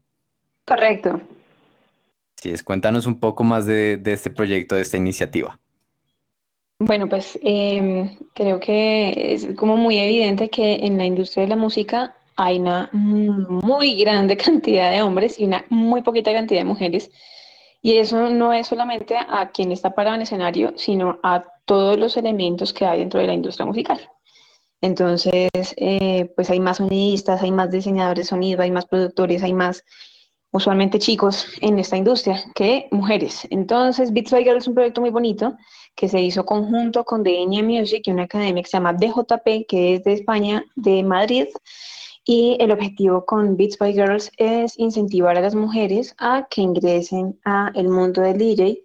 [0.65, 1.21] Correcto.
[2.37, 5.59] Sí, es, cuéntanos un poco más de, de este proyecto, de esta iniciativa.
[6.79, 11.57] Bueno, pues em, creo que es como muy evidente que en la industria de la
[11.57, 17.11] música hay una muy grande cantidad de hombres y una muy poquita cantidad de mujeres.
[17.83, 22.17] Y eso no es solamente a quien está parado en escenario, sino a todos los
[22.17, 24.01] elementos que hay dentro de la industria musical.
[24.81, 29.55] Entonces, eh, pues hay más sonidistas, hay más diseñadores de sonido, hay más productores, hay
[29.55, 29.85] más
[30.55, 33.47] usualmente chicos en esta industria que mujeres.
[33.51, 35.57] Entonces, Beats by Girl es un proyecto muy bonito
[35.97, 39.95] que se hizo conjunto con DN Music y una academia que se llama DJP, que
[39.95, 41.47] es de España, de Madrid.
[42.25, 47.39] Y el objetivo con Beats by Girls es incentivar a las mujeres a que ingresen
[47.45, 48.83] al mundo del DJ.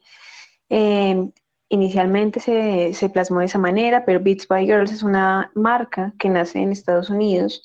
[0.70, 1.30] Eh,
[1.70, 6.30] inicialmente se, se plasmó de esa manera, pero Beats by Girls es una marca que
[6.30, 7.64] nace en Estados Unidos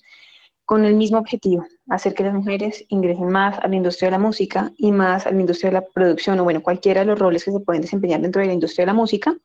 [0.64, 4.18] con el mismo objetivo, hacer que las mujeres ingresen más a la industria de la
[4.18, 7.44] música y más a la industria de la producción, o bueno, cualquiera de los roles
[7.44, 9.36] que se pueden desempeñar dentro de la industria de la música.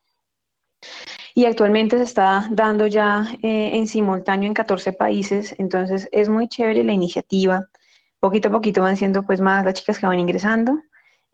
[1.40, 6.48] Y actualmente se está dando ya eh, en simultáneo en 14 países, entonces es muy
[6.48, 7.66] chévere la iniciativa.
[8.18, 10.78] Poquito a poquito van siendo pues más las chicas que van ingresando.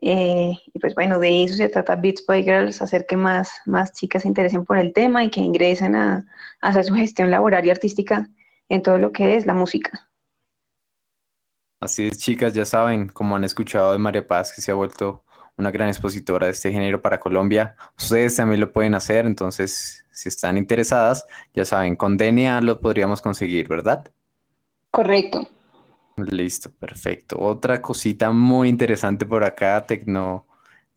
[0.00, 3.94] eh, y pues bueno, de eso se trata Beats by Girls, hacer que más, más
[3.94, 6.24] chicas se interesen por el tema y que ingresen a,
[6.60, 8.28] a hacer su gestión laboral y artística
[8.68, 10.08] en todo lo que es la música.
[11.80, 15.24] Así es, chicas, ya saben, como han escuchado de María Paz, que se ha vuelto
[15.56, 17.76] una gran expositora de este género para Colombia.
[17.98, 23.22] Ustedes también lo pueden hacer, entonces, si están interesadas, ya saben, con DNA lo podríamos
[23.22, 24.10] conseguir, ¿verdad?
[24.90, 25.48] Correcto.
[26.16, 27.38] Listo, perfecto.
[27.38, 30.46] Otra cosita muy interesante por acá, Tecno,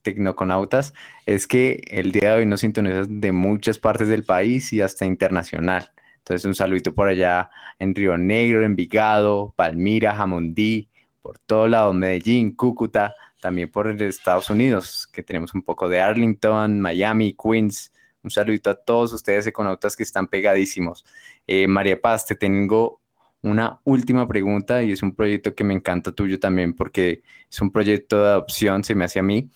[0.01, 0.93] Tecnoconautas,
[1.25, 5.05] es que el día de hoy nos sintonizan de muchas partes del país y hasta
[5.05, 5.91] internacional.
[6.19, 7.49] Entonces un saludito por allá
[7.79, 10.89] en Río Negro, Envigado, Palmira, Jamundí,
[11.21, 16.79] por todo lado, Medellín, Cúcuta, también por Estados Unidos, que tenemos un poco de Arlington,
[16.79, 17.91] Miami, Queens.
[18.21, 21.05] Un saludito a todos ustedes econautas que están pegadísimos.
[21.47, 22.99] Eh, María Paz, te tengo
[23.41, 27.71] una última pregunta y es un proyecto que me encanta tuyo también porque es un
[27.71, 29.49] proyecto de adopción, se me hace a mí,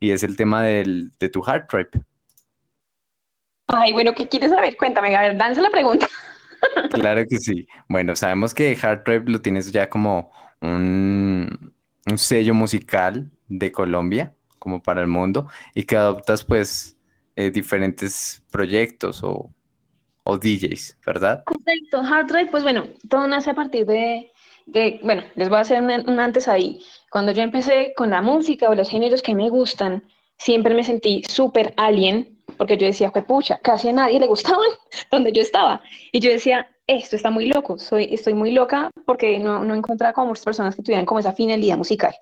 [0.00, 2.02] y es el tema del, de tu Heart Trip.
[3.68, 4.76] Ay, bueno, ¿qué quieres saber?
[4.76, 6.08] Cuéntame, a ver, danse la pregunta.
[6.90, 7.66] Claro que sí.
[7.88, 11.74] Bueno, sabemos que Heart Trip lo tienes ya como un,
[12.06, 16.96] un sello musical de Colombia, como para el mundo, y que adoptas pues
[17.36, 19.50] eh, diferentes proyectos o,
[20.24, 21.44] o DJs, ¿verdad?
[21.44, 24.30] Correcto, Hard Drive, pues bueno, todo nace a partir de,
[24.66, 26.80] de bueno, les voy a hacer un, antes ahí.
[27.10, 30.04] Cuando yo empecé con la música o los géneros que me gustan,
[30.38, 34.68] siempre me sentí súper alien, porque yo decía, pucha, casi a nadie le gustaban
[35.10, 35.80] donde yo estaba.
[36.12, 40.12] Y yo decía, esto está muy loco, soy, estoy muy loca porque no, no encontraba
[40.12, 42.14] como muchas personas que tuvieran como esa finalidad musical.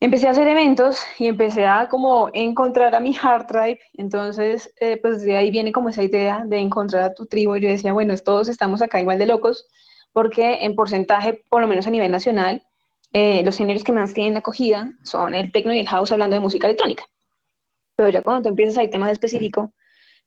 [0.00, 4.96] Empecé a hacer eventos y empecé a como encontrar a mi hard tribe, entonces eh,
[5.02, 7.56] pues de ahí viene como esa idea de encontrar a tu tribu.
[7.56, 9.66] Yo decía, bueno, todos estamos acá igual de locos,
[10.12, 12.62] porque en porcentaje, por lo menos a nivel nacional,
[13.12, 16.40] eh, los géneros que más tienen acogida son el techno y el house hablando de
[16.40, 17.04] música electrónica.
[17.98, 19.70] Pero ya cuando tú empiezas a ir temas específicos,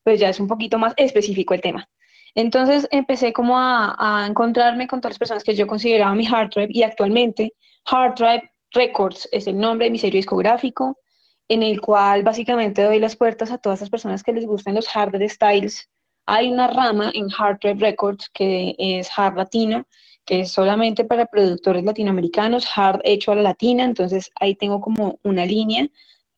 [0.03, 1.87] pues ya es un poquito más específico el tema.
[2.35, 6.67] Entonces empecé como a, encontrarme con todas las personas que yo consideraba mi hard drive
[6.69, 7.53] y actualmente
[7.85, 10.97] Hard Drive Records es el nombre de mi sello discográfico
[11.47, 14.93] en el cual básicamente doy las puertas a todas las personas que les gusten los
[14.93, 15.89] hard styles.
[16.25, 19.85] Hay una rama en Hard Drive Records que es hard latino,
[20.25, 25.19] que es solamente para productores latinoamericanos, hard hecho a la latina, entonces ahí tengo como
[25.23, 25.87] una línea,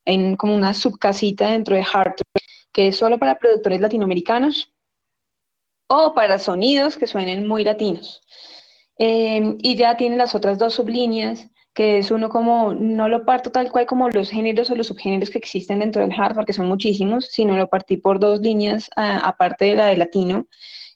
[0.06, 2.14] en, como una subcasita dentro de hard
[2.72, 4.74] que es solo para productores latinoamericanos
[5.88, 8.22] o para sonidos que suenen muy latinos.
[8.98, 13.52] Em, y ya tiene las otras dos sublíneas, que es uno como, no lo parto
[13.52, 16.68] tal cual como los géneros o los subgéneros que existen dentro del hardware, que son
[16.68, 20.48] muchísimos, sino lo partí por dos líneas, aparte de la de latino,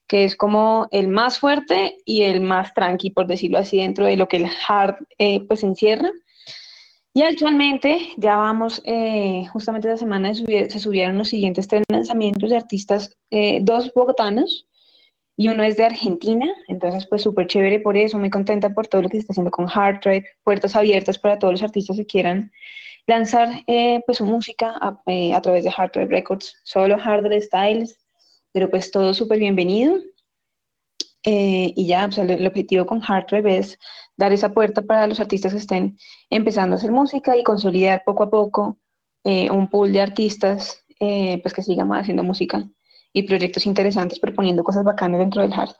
[0.07, 4.17] que es como el más fuerte y el más tranqui, por decirlo así, dentro de
[4.17, 6.11] lo que el hard eh, pues encierra.
[7.17, 12.57] Y actualmente ya vamos, eh, justamente esta semana se subieron los siguientes tres lanzamientos de
[12.57, 14.67] artistas, eh, dos bogotanos,
[15.35, 19.01] y uno es de Argentina, entonces pues súper chévere por eso, muy contenta por todo
[19.01, 22.05] lo que se está haciendo con Hard Drive, puertas abiertas para todos los artistas que
[22.05, 22.51] quieran
[23.07, 27.97] lanzar eh, pues su música a, través de Hard Drive Records, solo Hard Styles,
[28.51, 29.97] pero pues todo súper bienvenido.
[31.23, 33.79] Eh, y ya, el, objetivo con Hard Drive es
[34.15, 35.97] dar esa puerta para los artistas que estén
[36.29, 38.77] empezando a hacer música y consolidar poco a poco
[39.23, 42.65] un pool de artistas pues que sigan haciendo música
[43.11, 45.75] y proyectos interesantes proponiendo cosas bacanas dentro del hard.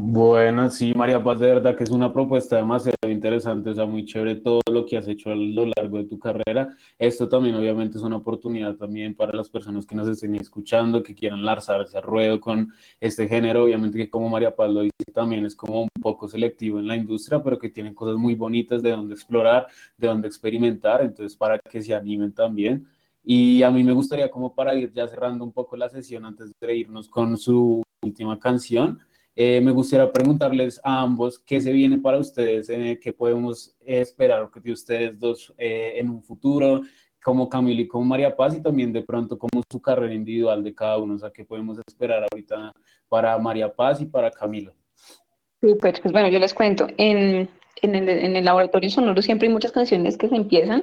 [0.00, 4.04] Bueno, sí, María Paz, de verdad que es una propuesta demasiado interesante, o sea, muy
[4.04, 6.72] chévere todo lo que has hecho a lo largo de tu carrera.
[6.96, 11.16] Esto también obviamente es una oportunidad también para las personas que nos estén escuchando, que
[11.16, 15.44] quieran lanzarse al ruedo con este género, obviamente que como María Paz lo dice, también
[15.44, 18.92] es como un poco selectivo en la industria, pero que tiene cosas muy bonitas de
[18.92, 22.86] donde explorar, de donde experimentar, entonces para que se animen también.
[23.24, 26.52] Y a mí me gustaría como para ir ya cerrando un poco la sesión antes
[26.60, 29.00] de irnos con su última canción,
[29.40, 34.50] eh, me gustaría preguntarles a ambos qué se viene para ustedes, eh, qué podemos esperar
[34.50, 36.80] de ustedes dos eh, en un futuro,
[37.22, 40.74] como Camilo y como María Paz, y también de pronto como su carrera individual de
[40.74, 42.72] cada uno, o sea, qué podemos esperar ahorita
[43.08, 44.74] para María Paz y para Camilo.
[45.60, 47.48] Súper, pues bueno, yo les cuento, en,
[47.80, 50.82] en, el, en el laboratorio sonoro siempre hay muchas canciones que se empiezan,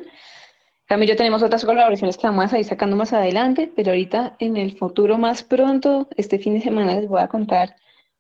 [0.88, 4.56] también yo tenemos otras colaboraciones que vamos a ir sacando más adelante, pero ahorita en
[4.56, 7.76] el futuro más pronto, este fin de semana les voy a contar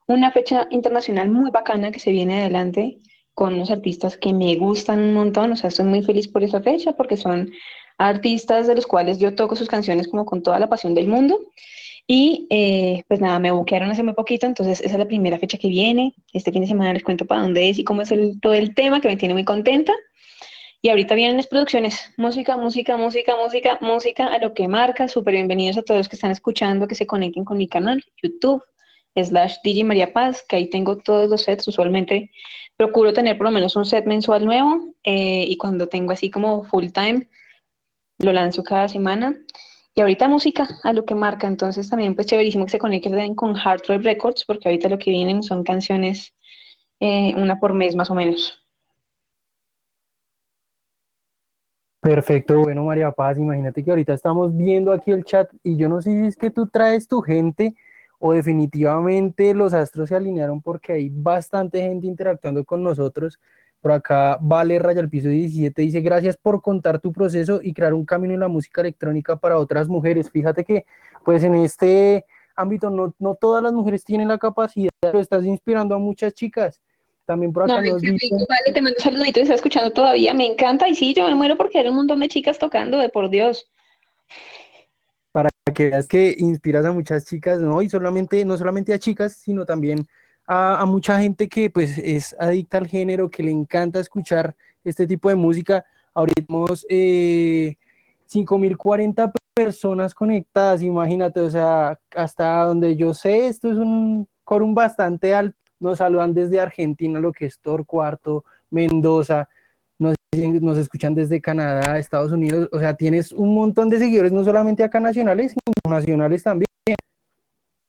[0.08, 2.99] una fecha internacional muy bacana que se viene adelante
[3.34, 6.62] con unos artistas que me gustan un montón, o sea, estoy muy feliz por esa
[6.62, 7.51] fecha porque son
[7.97, 11.39] artistas de los cuales yo toco sus canciones como con toda la pasión del mundo.
[12.08, 15.58] Y eh, pues nada, me buquearon hace muy poquito, entonces esa es la primera fecha
[15.58, 16.14] que viene.
[16.34, 18.76] Este fin de semana les cuento para dónde es y cómo es el, todo el
[18.76, 19.91] tema, que me tiene muy contenta.
[20.84, 25.08] Y ahorita vienen las producciones, música, música, música, música, música, a lo que marca.
[25.08, 28.62] Súper bienvenidos a todos los que están escuchando, que se conecten con mi canal, YouTube,
[29.16, 31.68] slash DJ María Paz, que ahí tengo todos los sets.
[31.68, 32.32] Usualmente
[32.78, 36.63] procuro tener por lo menos un set mensual nuevo eh, y cuando tengo así como
[36.66, 37.28] full time,
[38.20, 39.36] lo lanzo cada semana.
[39.93, 41.47] Y ahorita música, a lo que marca.
[41.47, 45.11] Entonces también pues chéverísimo que se conecten con Hard Rock Records, porque ahorita lo que
[45.11, 46.34] vienen son canciones,
[46.99, 48.61] eh, una por mes más o menos.
[52.05, 56.03] Perfecto, bueno María Paz, imagínate que ahorita estamos viendo aquí el chat y yo no
[56.03, 57.74] sé si es que tú traes tu gente
[58.28, 63.39] o definitivamente los astros se alinearon porque hay bastante gente interactuando con nosotros.
[63.82, 67.93] Por acá Vale Raya el Piso 17 dice gracias por contar tu proceso y crear
[67.93, 70.32] un camino en la música electrónica para otras mujeres.
[70.32, 70.88] Fíjate que
[71.23, 75.93] pues en este ámbito no, no todas las mujeres tienen la capacidad, pero estás inspirando
[75.93, 76.82] a muchas chicas.
[77.26, 80.34] También por acá No, nos vale, te mando un saludito y está escuchando todavía.
[80.34, 80.89] Me encanta.
[80.89, 83.69] Y sí, yo me muero porque hay un montón de chicas tocando, de por Dios.
[85.36, 87.81] Para que veas que inspiras a muchas chicas, ¿no?
[87.81, 90.07] Y solamente, no solamente a chicas, sino también
[90.47, 94.55] a, mucha gente que pues es adicta al género, que le encanta escuchar
[94.86, 95.83] este tipo de música.
[96.13, 97.75] Ahorita tenemos eh,
[98.31, 105.36] 5.040 personas conectadas, imagínate, o sea, hasta donde yo sé, esto es un quórum bastante
[105.36, 105.57] alto.
[105.81, 109.49] Nos saludan desde Argentina, lo que es Torcuarto, Mendoza,
[110.00, 114.43] nos, nos escuchan desde Canadá, Estados Unidos, o sea, tienes un montón de seguidores, no
[114.43, 116.66] solamente acá nacionales, sino internacionales también.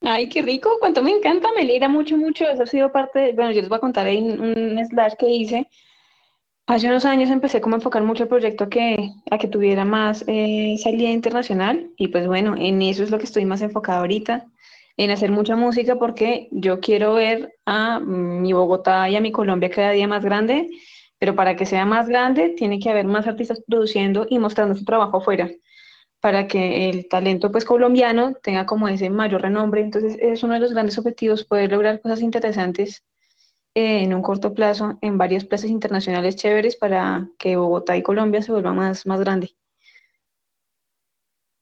[0.03, 2.45] Ay, qué rico, cuánto me encanta, me alegra mucho, mucho.
[2.45, 5.15] Eso ha sido parte de, bueno, yo les voy a contar ahí un, un slash
[5.19, 5.69] que hice.
[6.69, 10.25] Hace unos años empecé como a enfocar mucho el proyecto que, a que tuviera más
[10.27, 14.47] eh, salida internacional y pues bueno, en eso es lo que estoy más enfocada ahorita,
[14.97, 19.71] en hacer mucha música porque yo quiero ver a mi Bogotá y a mi Colombia
[19.71, 20.69] cada día más grande,
[21.19, 24.85] pero para que sea más grande tiene que haber más artistas produciendo y mostrando su
[24.85, 25.51] trabajo afuera
[26.21, 29.83] para que el talento pues colombiano tenga como ese mayor renombre.
[29.83, 33.05] Entonces es uno de los grandes objetivos, poder lograr cosas interesantes
[33.75, 38.43] eh, en un corto plazo en varias plazas internacionales chéveres para que Bogotá y Colombia
[38.43, 39.51] se vuelvan más, más grande.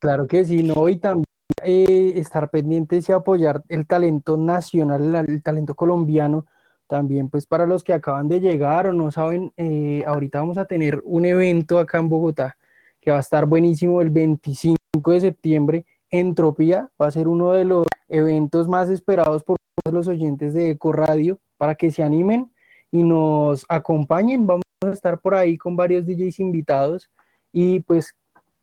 [0.00, 0.88] Claro que sí, ¿no?
[0.88, 1.26] Y también
[1.62, 6.46] eh, estar pendientes y apoyar el talento nacional, el talento colombiano.
[6.86, 10.66] También, pues para los que acaban de llegar o no saben, eh, ahorita vamos a
[10.66, 12.56] tener un evento acá en Bogotá
[13.00, 14.78] que va a estar buenísimo el 25
[15.12, 15.86] de septiembre.
[16.10, 19.56] Entropía va a ser uno de los eventos más esperados por
[19.90, 22.50] los oyentes de Eco Radio para que se animen
[22.90, 24.46] y nos acompañen.
[24.46, 27.10] Vamos a estar por ahí con varios DJs invitados
[27.52, 28.14] y pues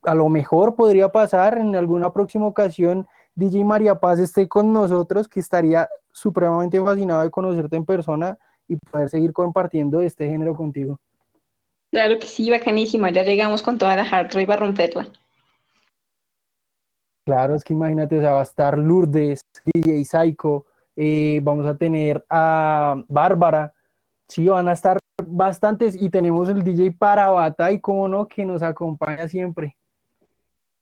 [0.03, 5.27] a lo mejor podría pasar en alguna próxima ocasión DJ María Paz esté con nosotros,
[5.27, 10.99] que estaría supremamente fascinado de conocerte en persona y poder seguir compartiendo este género contigo.
[11.91, 13.11] Claro que sí, bacanísima.
[13.11, 15.07] Ya llegamos con toda la hard rock y va a romperla.
[17.25, 20.65] Claro, es que imagínate, o sea, va a estar Lourdes, DJ Psycho,
[20.95, 23.73] eh, vamos a tener a Bárbara,
[24.27, 28.63] sí, van a estar bastantes y tenemos el DJ Parabata y cómo no, que nos
[28.63, 29.77] acompaña siempre.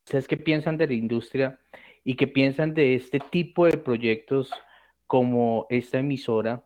[0.06, 1.60] ¿Ustedes qué piensan de la industria
[2.04, 4.52] y qué piensan de este tipo de proyectos
[5.08, 6.64] como esta emisora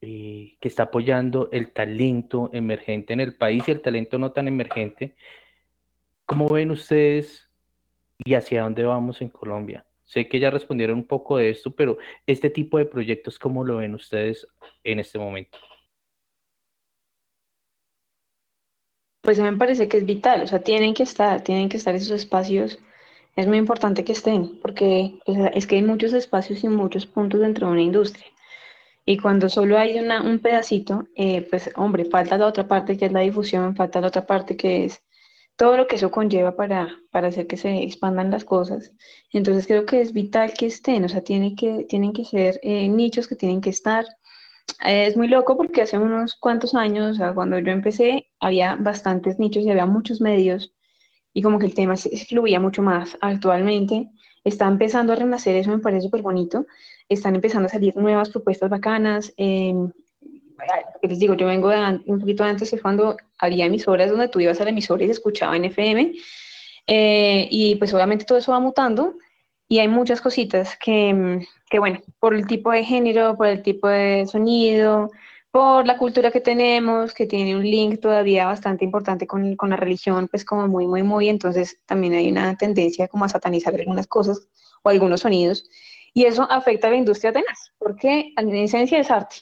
[0.00, 4.48] eh, que está apoyando el talento emergente en el país y el talento no tan
[4.48, 5.16] emergente?
[6.26, 7.48] ¿Cómo ven ustedes
[8.18, 9.86] y hacia dónde vamos en Colombia?
[10.04, 13.76] Sé que ya respondieron un poco de esto, pero este tipo de proyectos, ¿cómo lo
[13.76, 14.46] ven ustedes
[14.84, 15.58] en este momento?
[19.20, 21.76] Pues a mí me parece que es vital, o sea, tienen que estar, tienen que
[21.76, 22.78] estar esos espacios.
[23.38, 25.20] Es muy importante que estén, porque
[25.54, 28.26] es que hay muchos espacios y muchos puntos dentro de una industria.
[29.04, 33.12] Y cuando solo hay un pedacito, eh, pues hombre, falta la otra parte que es
[33.12, 35.04] la difusión, falta la otra parte que es
[35.54, 38.90] todo lo que eso conlleva para, para hacer que se expandan las cosas.
[39.32, 42.88] Entonces creo que es vital que estén, o sea, tiene que, tienen que ser eh,
[42.88, 44.04] nichos que tienen que estar.
[44.84, 48.74] Eh, es muy loco porque hace unos cuantos años, o sea, cuando yo empecé, había
[48.74, 50.74] bastantes nichos y había muchos medios
[51.38, 53.16] y como que el tema se fluía mucho más.
[53.20, 54.08] Actualmente
[54.42, 56.66] está empezando a renacer, eso me parece súper bonito.
[57.08, 59.32] Están empezando a salir nuevas propuestas bacanas.
[59.36, 59.72] Eh,
[61.00, 64.60] les digo, yo vengo de un poquito antes, es cuando había emisoras donde tú ibas
[64.60, 66.12] a la emisora y se escuchaba en FM.
[66.88, 69.14] eh, y pues obviamente todo eso va mutando
[69.68, 73.86] y hay muchas cositas que, que, bueno, por el tipo de género, por el tipo
[73.86, 75.12] de sonido,
[75.50, 79.76] por la cultura que tenemos, que tiene un link todavía bastante importante con, con la
[79.76, 84.06] religión, pues como muy, muy, muy, entonces también hay una tendencia como a satanizar algunas
[84.06, 84.48] cosas
[84.82, 85.64] o algunos sonidos.
[86.14, 89.36] Y eso afecta a la industria tenaz, porque en esencia es arte.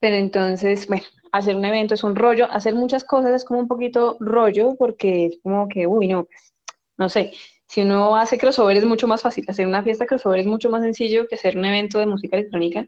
[0.00, 3.68] Pero entonces, bueno, hacer un evento es un rollo, hacer muchas cosas es como un
[3.68, 6.54] poquito rollo, porque es como que, uy, no, pues,
[6.96, 7.32] no sé,
[7.66, 10.82] si uno hace crossover es mucho más fácil, hacer una fiesta crossover es mucho más
[10.82, 12.86] sencillo que hacer un evento de música electrónica.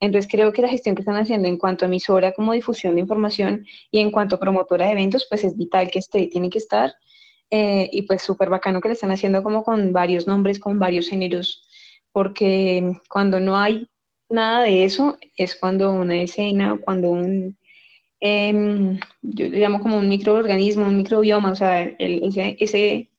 [0.00, 3.00] Entonces creo que la gestión que están haciendo en cuanto a emisora como difusión de
[3.00, 6.58] información y en cuanto a promotora de eventos, pues es vital que esté, tiene que
[6.58, 6.94] estar.
[7.50, 11.08] eh, y pues súper bacano que le están haciendo como con varios nombres, con varios
[11.08, 11.66] géneros,
[12.12, 13.88] porque cuando no hay
[14.28, 17.56] nada de eso es cuando una escena, cuando un,
[18.20, 23.10] em, yo le llamo como un microorganismo, un microbioma, o sea, ese, ese,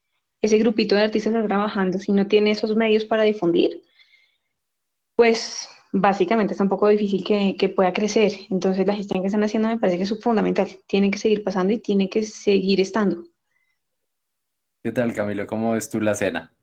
[0.42, 3.82] ese grupito de artistas está trabajando, si no tiene esos medios para difundir,
[5.16, 8.32] pues básicamente está un poco difícil que, que, pueda crecer.
[8.50, 10.68] Entonces la gestión que están haciendo me parece que es fundamental.
[10.88, 13.24] Tiene que seguir pasando y tiene que seguir estando.
[14.84, 15.46] ¿Qué tal, Camilo?
[15.46, 16.54] ¿Cómo ves tú la cena?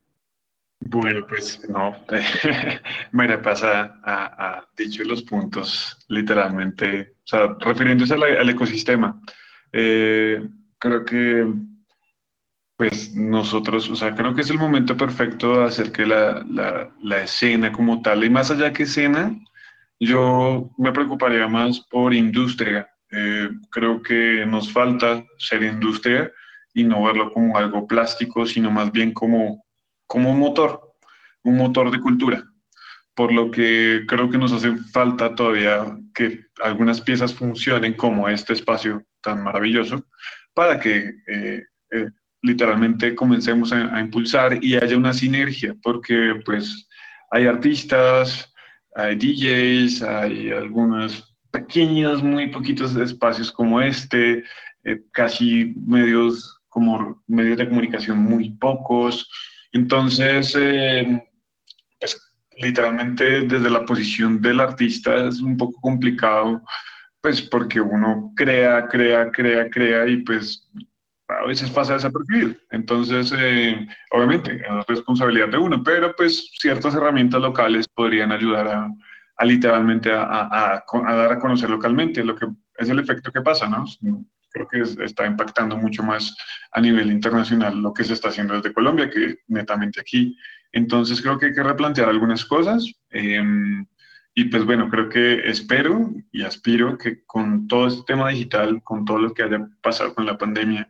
[0.81, 1.97] Bueno, pues no,
[3.13, 9.21] María Pasa ha, dicho los puntos literalmente, o sea, refiriéndose al, ecosistema.
[9.73, 10.47] Eh,
[10.79, 11.47] creo que,
[12.77, 16.45] pues nosotros, o sea, creo que es el momento perfecto de hacer que la,
[17.03, 19.35] la, escena como tal, y más allá que escena,
[19.99, 22.89] yo me preocuparía más por industria.
[23.11, 26.31] Eh, creo que nos falta ser industria
[26.75, 29.67] y no verlo como algo plástico, sino más bien como
[30.07, 30.95] como un motor,
[31.43, 32.45] un motor de cultura.
[33.15, 38.53] Por lo que creo que nos hace falta todavía que algunas piezas funcionen como este
[38.53, 40.05] espacio tan maravilloso
[40.55, 42.11] para que eh, eh,
[42.47, 46.89] literalmente comencemos a, impulsar y haya una sinergia, porque pues
[47.31, 48.53] hay artistas,
[48.95, 54.45] hay DJs, hay algunos pequeños, muy poquitos espacios como este,
[54.85, 59.29] eh, casi medios como medios de comunicación muy pocos,
[59.73, 61.23] entonces, eh,
[61.99, 62.19] pues,
[62.59, 66.63] literalmente desde la posición del artista es un poco complicado,
[67.21, 70.71] pues porque uno crea, crea, crea, crea y pues
[71.29, 72.55] a veces pasa desapercibido.
[72.71, 79.45] Entonces, eh, obviamente, es responsabilidad de uno, pero pues ciertas herramientas locales podrían ayudar a,
[79.45, 82.47] literalmente a, a, dar a conocer localmente lo que
[82.79, 83.85] es el efecto que pasa, ¿no?
[84.51, 86.35] creo que está impactando mucho más
[86.73, 90.37] a nivel internacional lo que se está haciendo desde Colombia que netamente aquí.
[90.73, 92.91] Entonces creo que hay que replantear algunas cosas.
[93.11, 93.87] Em,
[94.35, 99.05] y pues bueno, creo que espero y aspiro que con todo este tema digital, con
[99.05, 100.89] todo lo que haya pasado con la pandemia,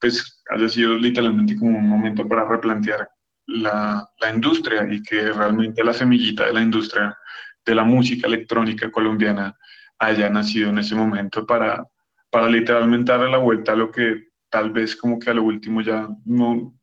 [0.00, 3.08] pues haya sido literalmente como un momento para replantear
[3.46, 7.16] la, la industria y que realmente la semillita de la industria
[7.64, 9.56] de la música electrónica colombiana
[9.98, 11.86] haya nacido en ese momento para,
[12.30, 15.82] para literalmente darle la vuelta a lo que tal vez como que a lo último
[15.82, 16.74] ya no,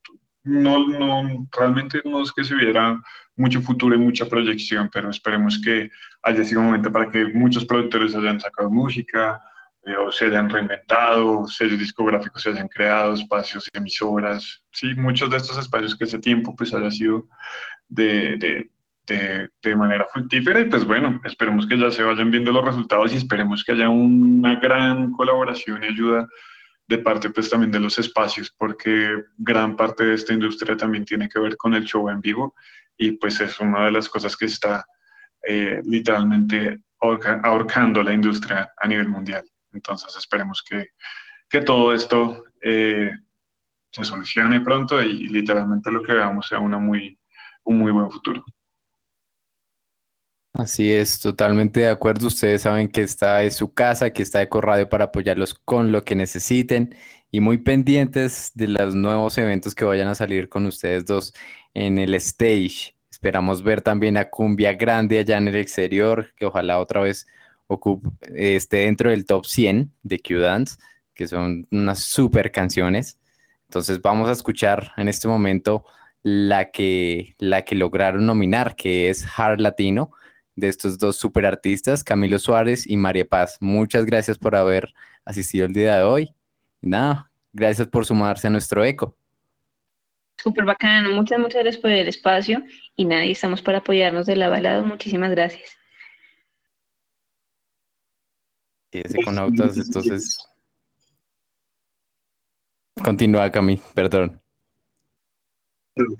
[0.43, 2.99] no, no, realmente no es que se viera
[3.35, 5.89] mucho futuro y mucha proyección, pero esperemos que
[6.23, 9.41] haya sido un momento para que muchos productores hayan sacado música,
[9.95, 15.57] o se hayan reinventado, sellos discográficos se hayan creado, espacios, emisoras, sí, muchos de estos
[15.57, 17.27] espacios que ese tiempo pues haya sido
[17.87, 22.65] de, de, de, manera fructífera y pues bueno, esperemos que ya se vayan viendo los
[22.65, 26.27] resultados y esperemos que haya una gran colaboración y ayuda
[26.87, 31.29] de parte pues también de los espacios porque gran parte de esta industria también tiene
[31.29, 32.55] que ver con el show en vivo
[32.97, 34.85] y pues es una de las cosas que está
[35.47, 39.45] eh, literalmente ahorcando la industria a nivel mundial.
[39.73, 40.89] Entonces esperemos que,
[41.49, 43.11] que todo esto eh,
[43.91, 47.19] se solucione pronto y literalmente lo que veamos sea una muy,
[47.63, 48.43] un muy buen futuro.
[50.53, 52.27] Así es, totalmente de acuerdo.
[52.27, 54.59] Ustedes saben que esta es su casa, que está Eco
[54.89, 56.95] para apoyarlos con lo que necesiten
[57.29, 61.33] y muy pendientes de los nuevos eventos que vayan a salir con ustedes dos
[61.75, 62.95] en el stage.
[63.11, 67.27] Esperamos ver también a Cumbia Grande allá en el exterior, que ojalá otra vez
[68.35, 70.77] esté dentro del top 100 de Q-Dance,
[71.13, 73.19] que son unas super canciones.
[73.67, 75.85] Entonces vamos a escuchar en este momento
[76.23, 80.11] la que, la que lograron nominar, que es Hard Latino
[80.55, 83.57] de estos dos super artistas, Camilo Suárez y María Paz.
[83.61, 84.93] Muchas gracias por haber
[85.23, 86.33] asistido el día de hoy.
[86.81, 89.15] nada, gracias por sumarse a nuestro eco.
[90.37, 92.63] Súper bacano, muchas, muchas gracias por el espacio
[92.95, 94.83] y nada, estamos para apoyarnos de la balada.
[94.83, 95.76] Muchísimas gracias.
[98.91, 100.37] Ese con autos, entonces.
[103.03, 104.41] Continúa, Cami, perdón.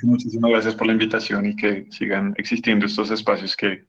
[0.03, 3.85] Muchísimas gracias por la invitación y que sigan existiendo estos espacios que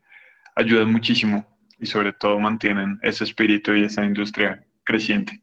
[0.55, 1.47] ayudan muchísimo
[1.79, 5.41] y sobre todo mantienen ese espíritu y esa industria creciente.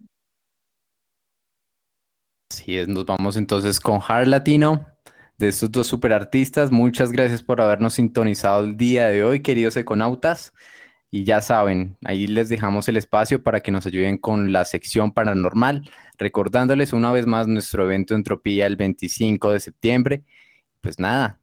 [2.52, 4.86] Así es, nos vamos entonces con Hard Latino
[5.38, 6.72] de estos dos super artistas.
[6.72, 10.54] Muchas gracias por habernos sintonizado el día de hoy, queridos econautas.
[11.12, 15.12] Y ya saben, ahí les dejamos el espacio para que nos ayuden con la sección
[15.14, 20.24] paranormal, recordándoles una vez más nuestro evento Entropía el 25 de septiembre.
[20.82, 21.40] Pues nada,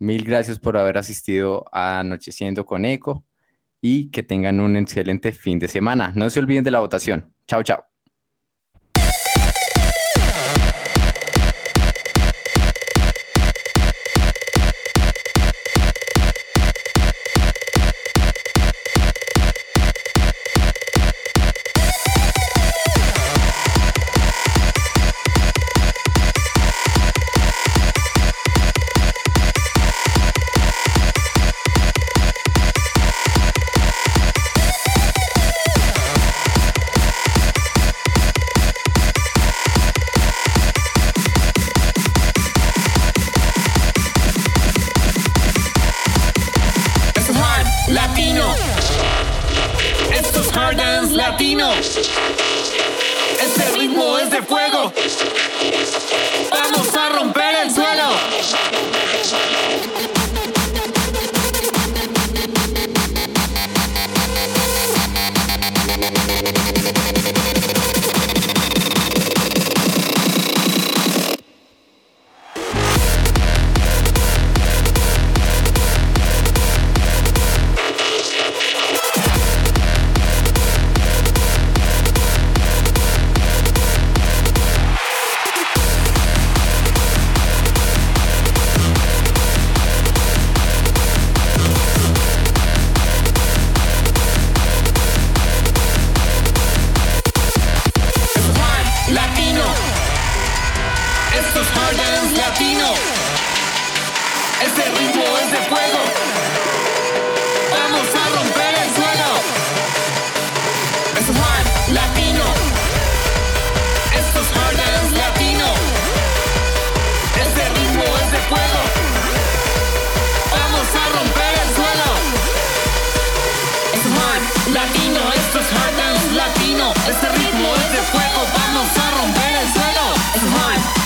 [0.00, 3.22] Mil gracias por haber asistido a Anocheciendo con Eco
[3.82, 6.12] y que tengan un excelente fin de semana.
[6.16, 7.34] No se olviden de la votación.
[7.46, 7.89] Chao, chao.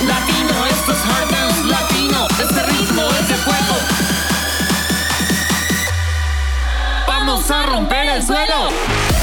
[0.06, 3.76] Latino, esto es hard dance latino, este ritmo es de fuego.
[7.06, 9.13] Vamos a romper el suelo.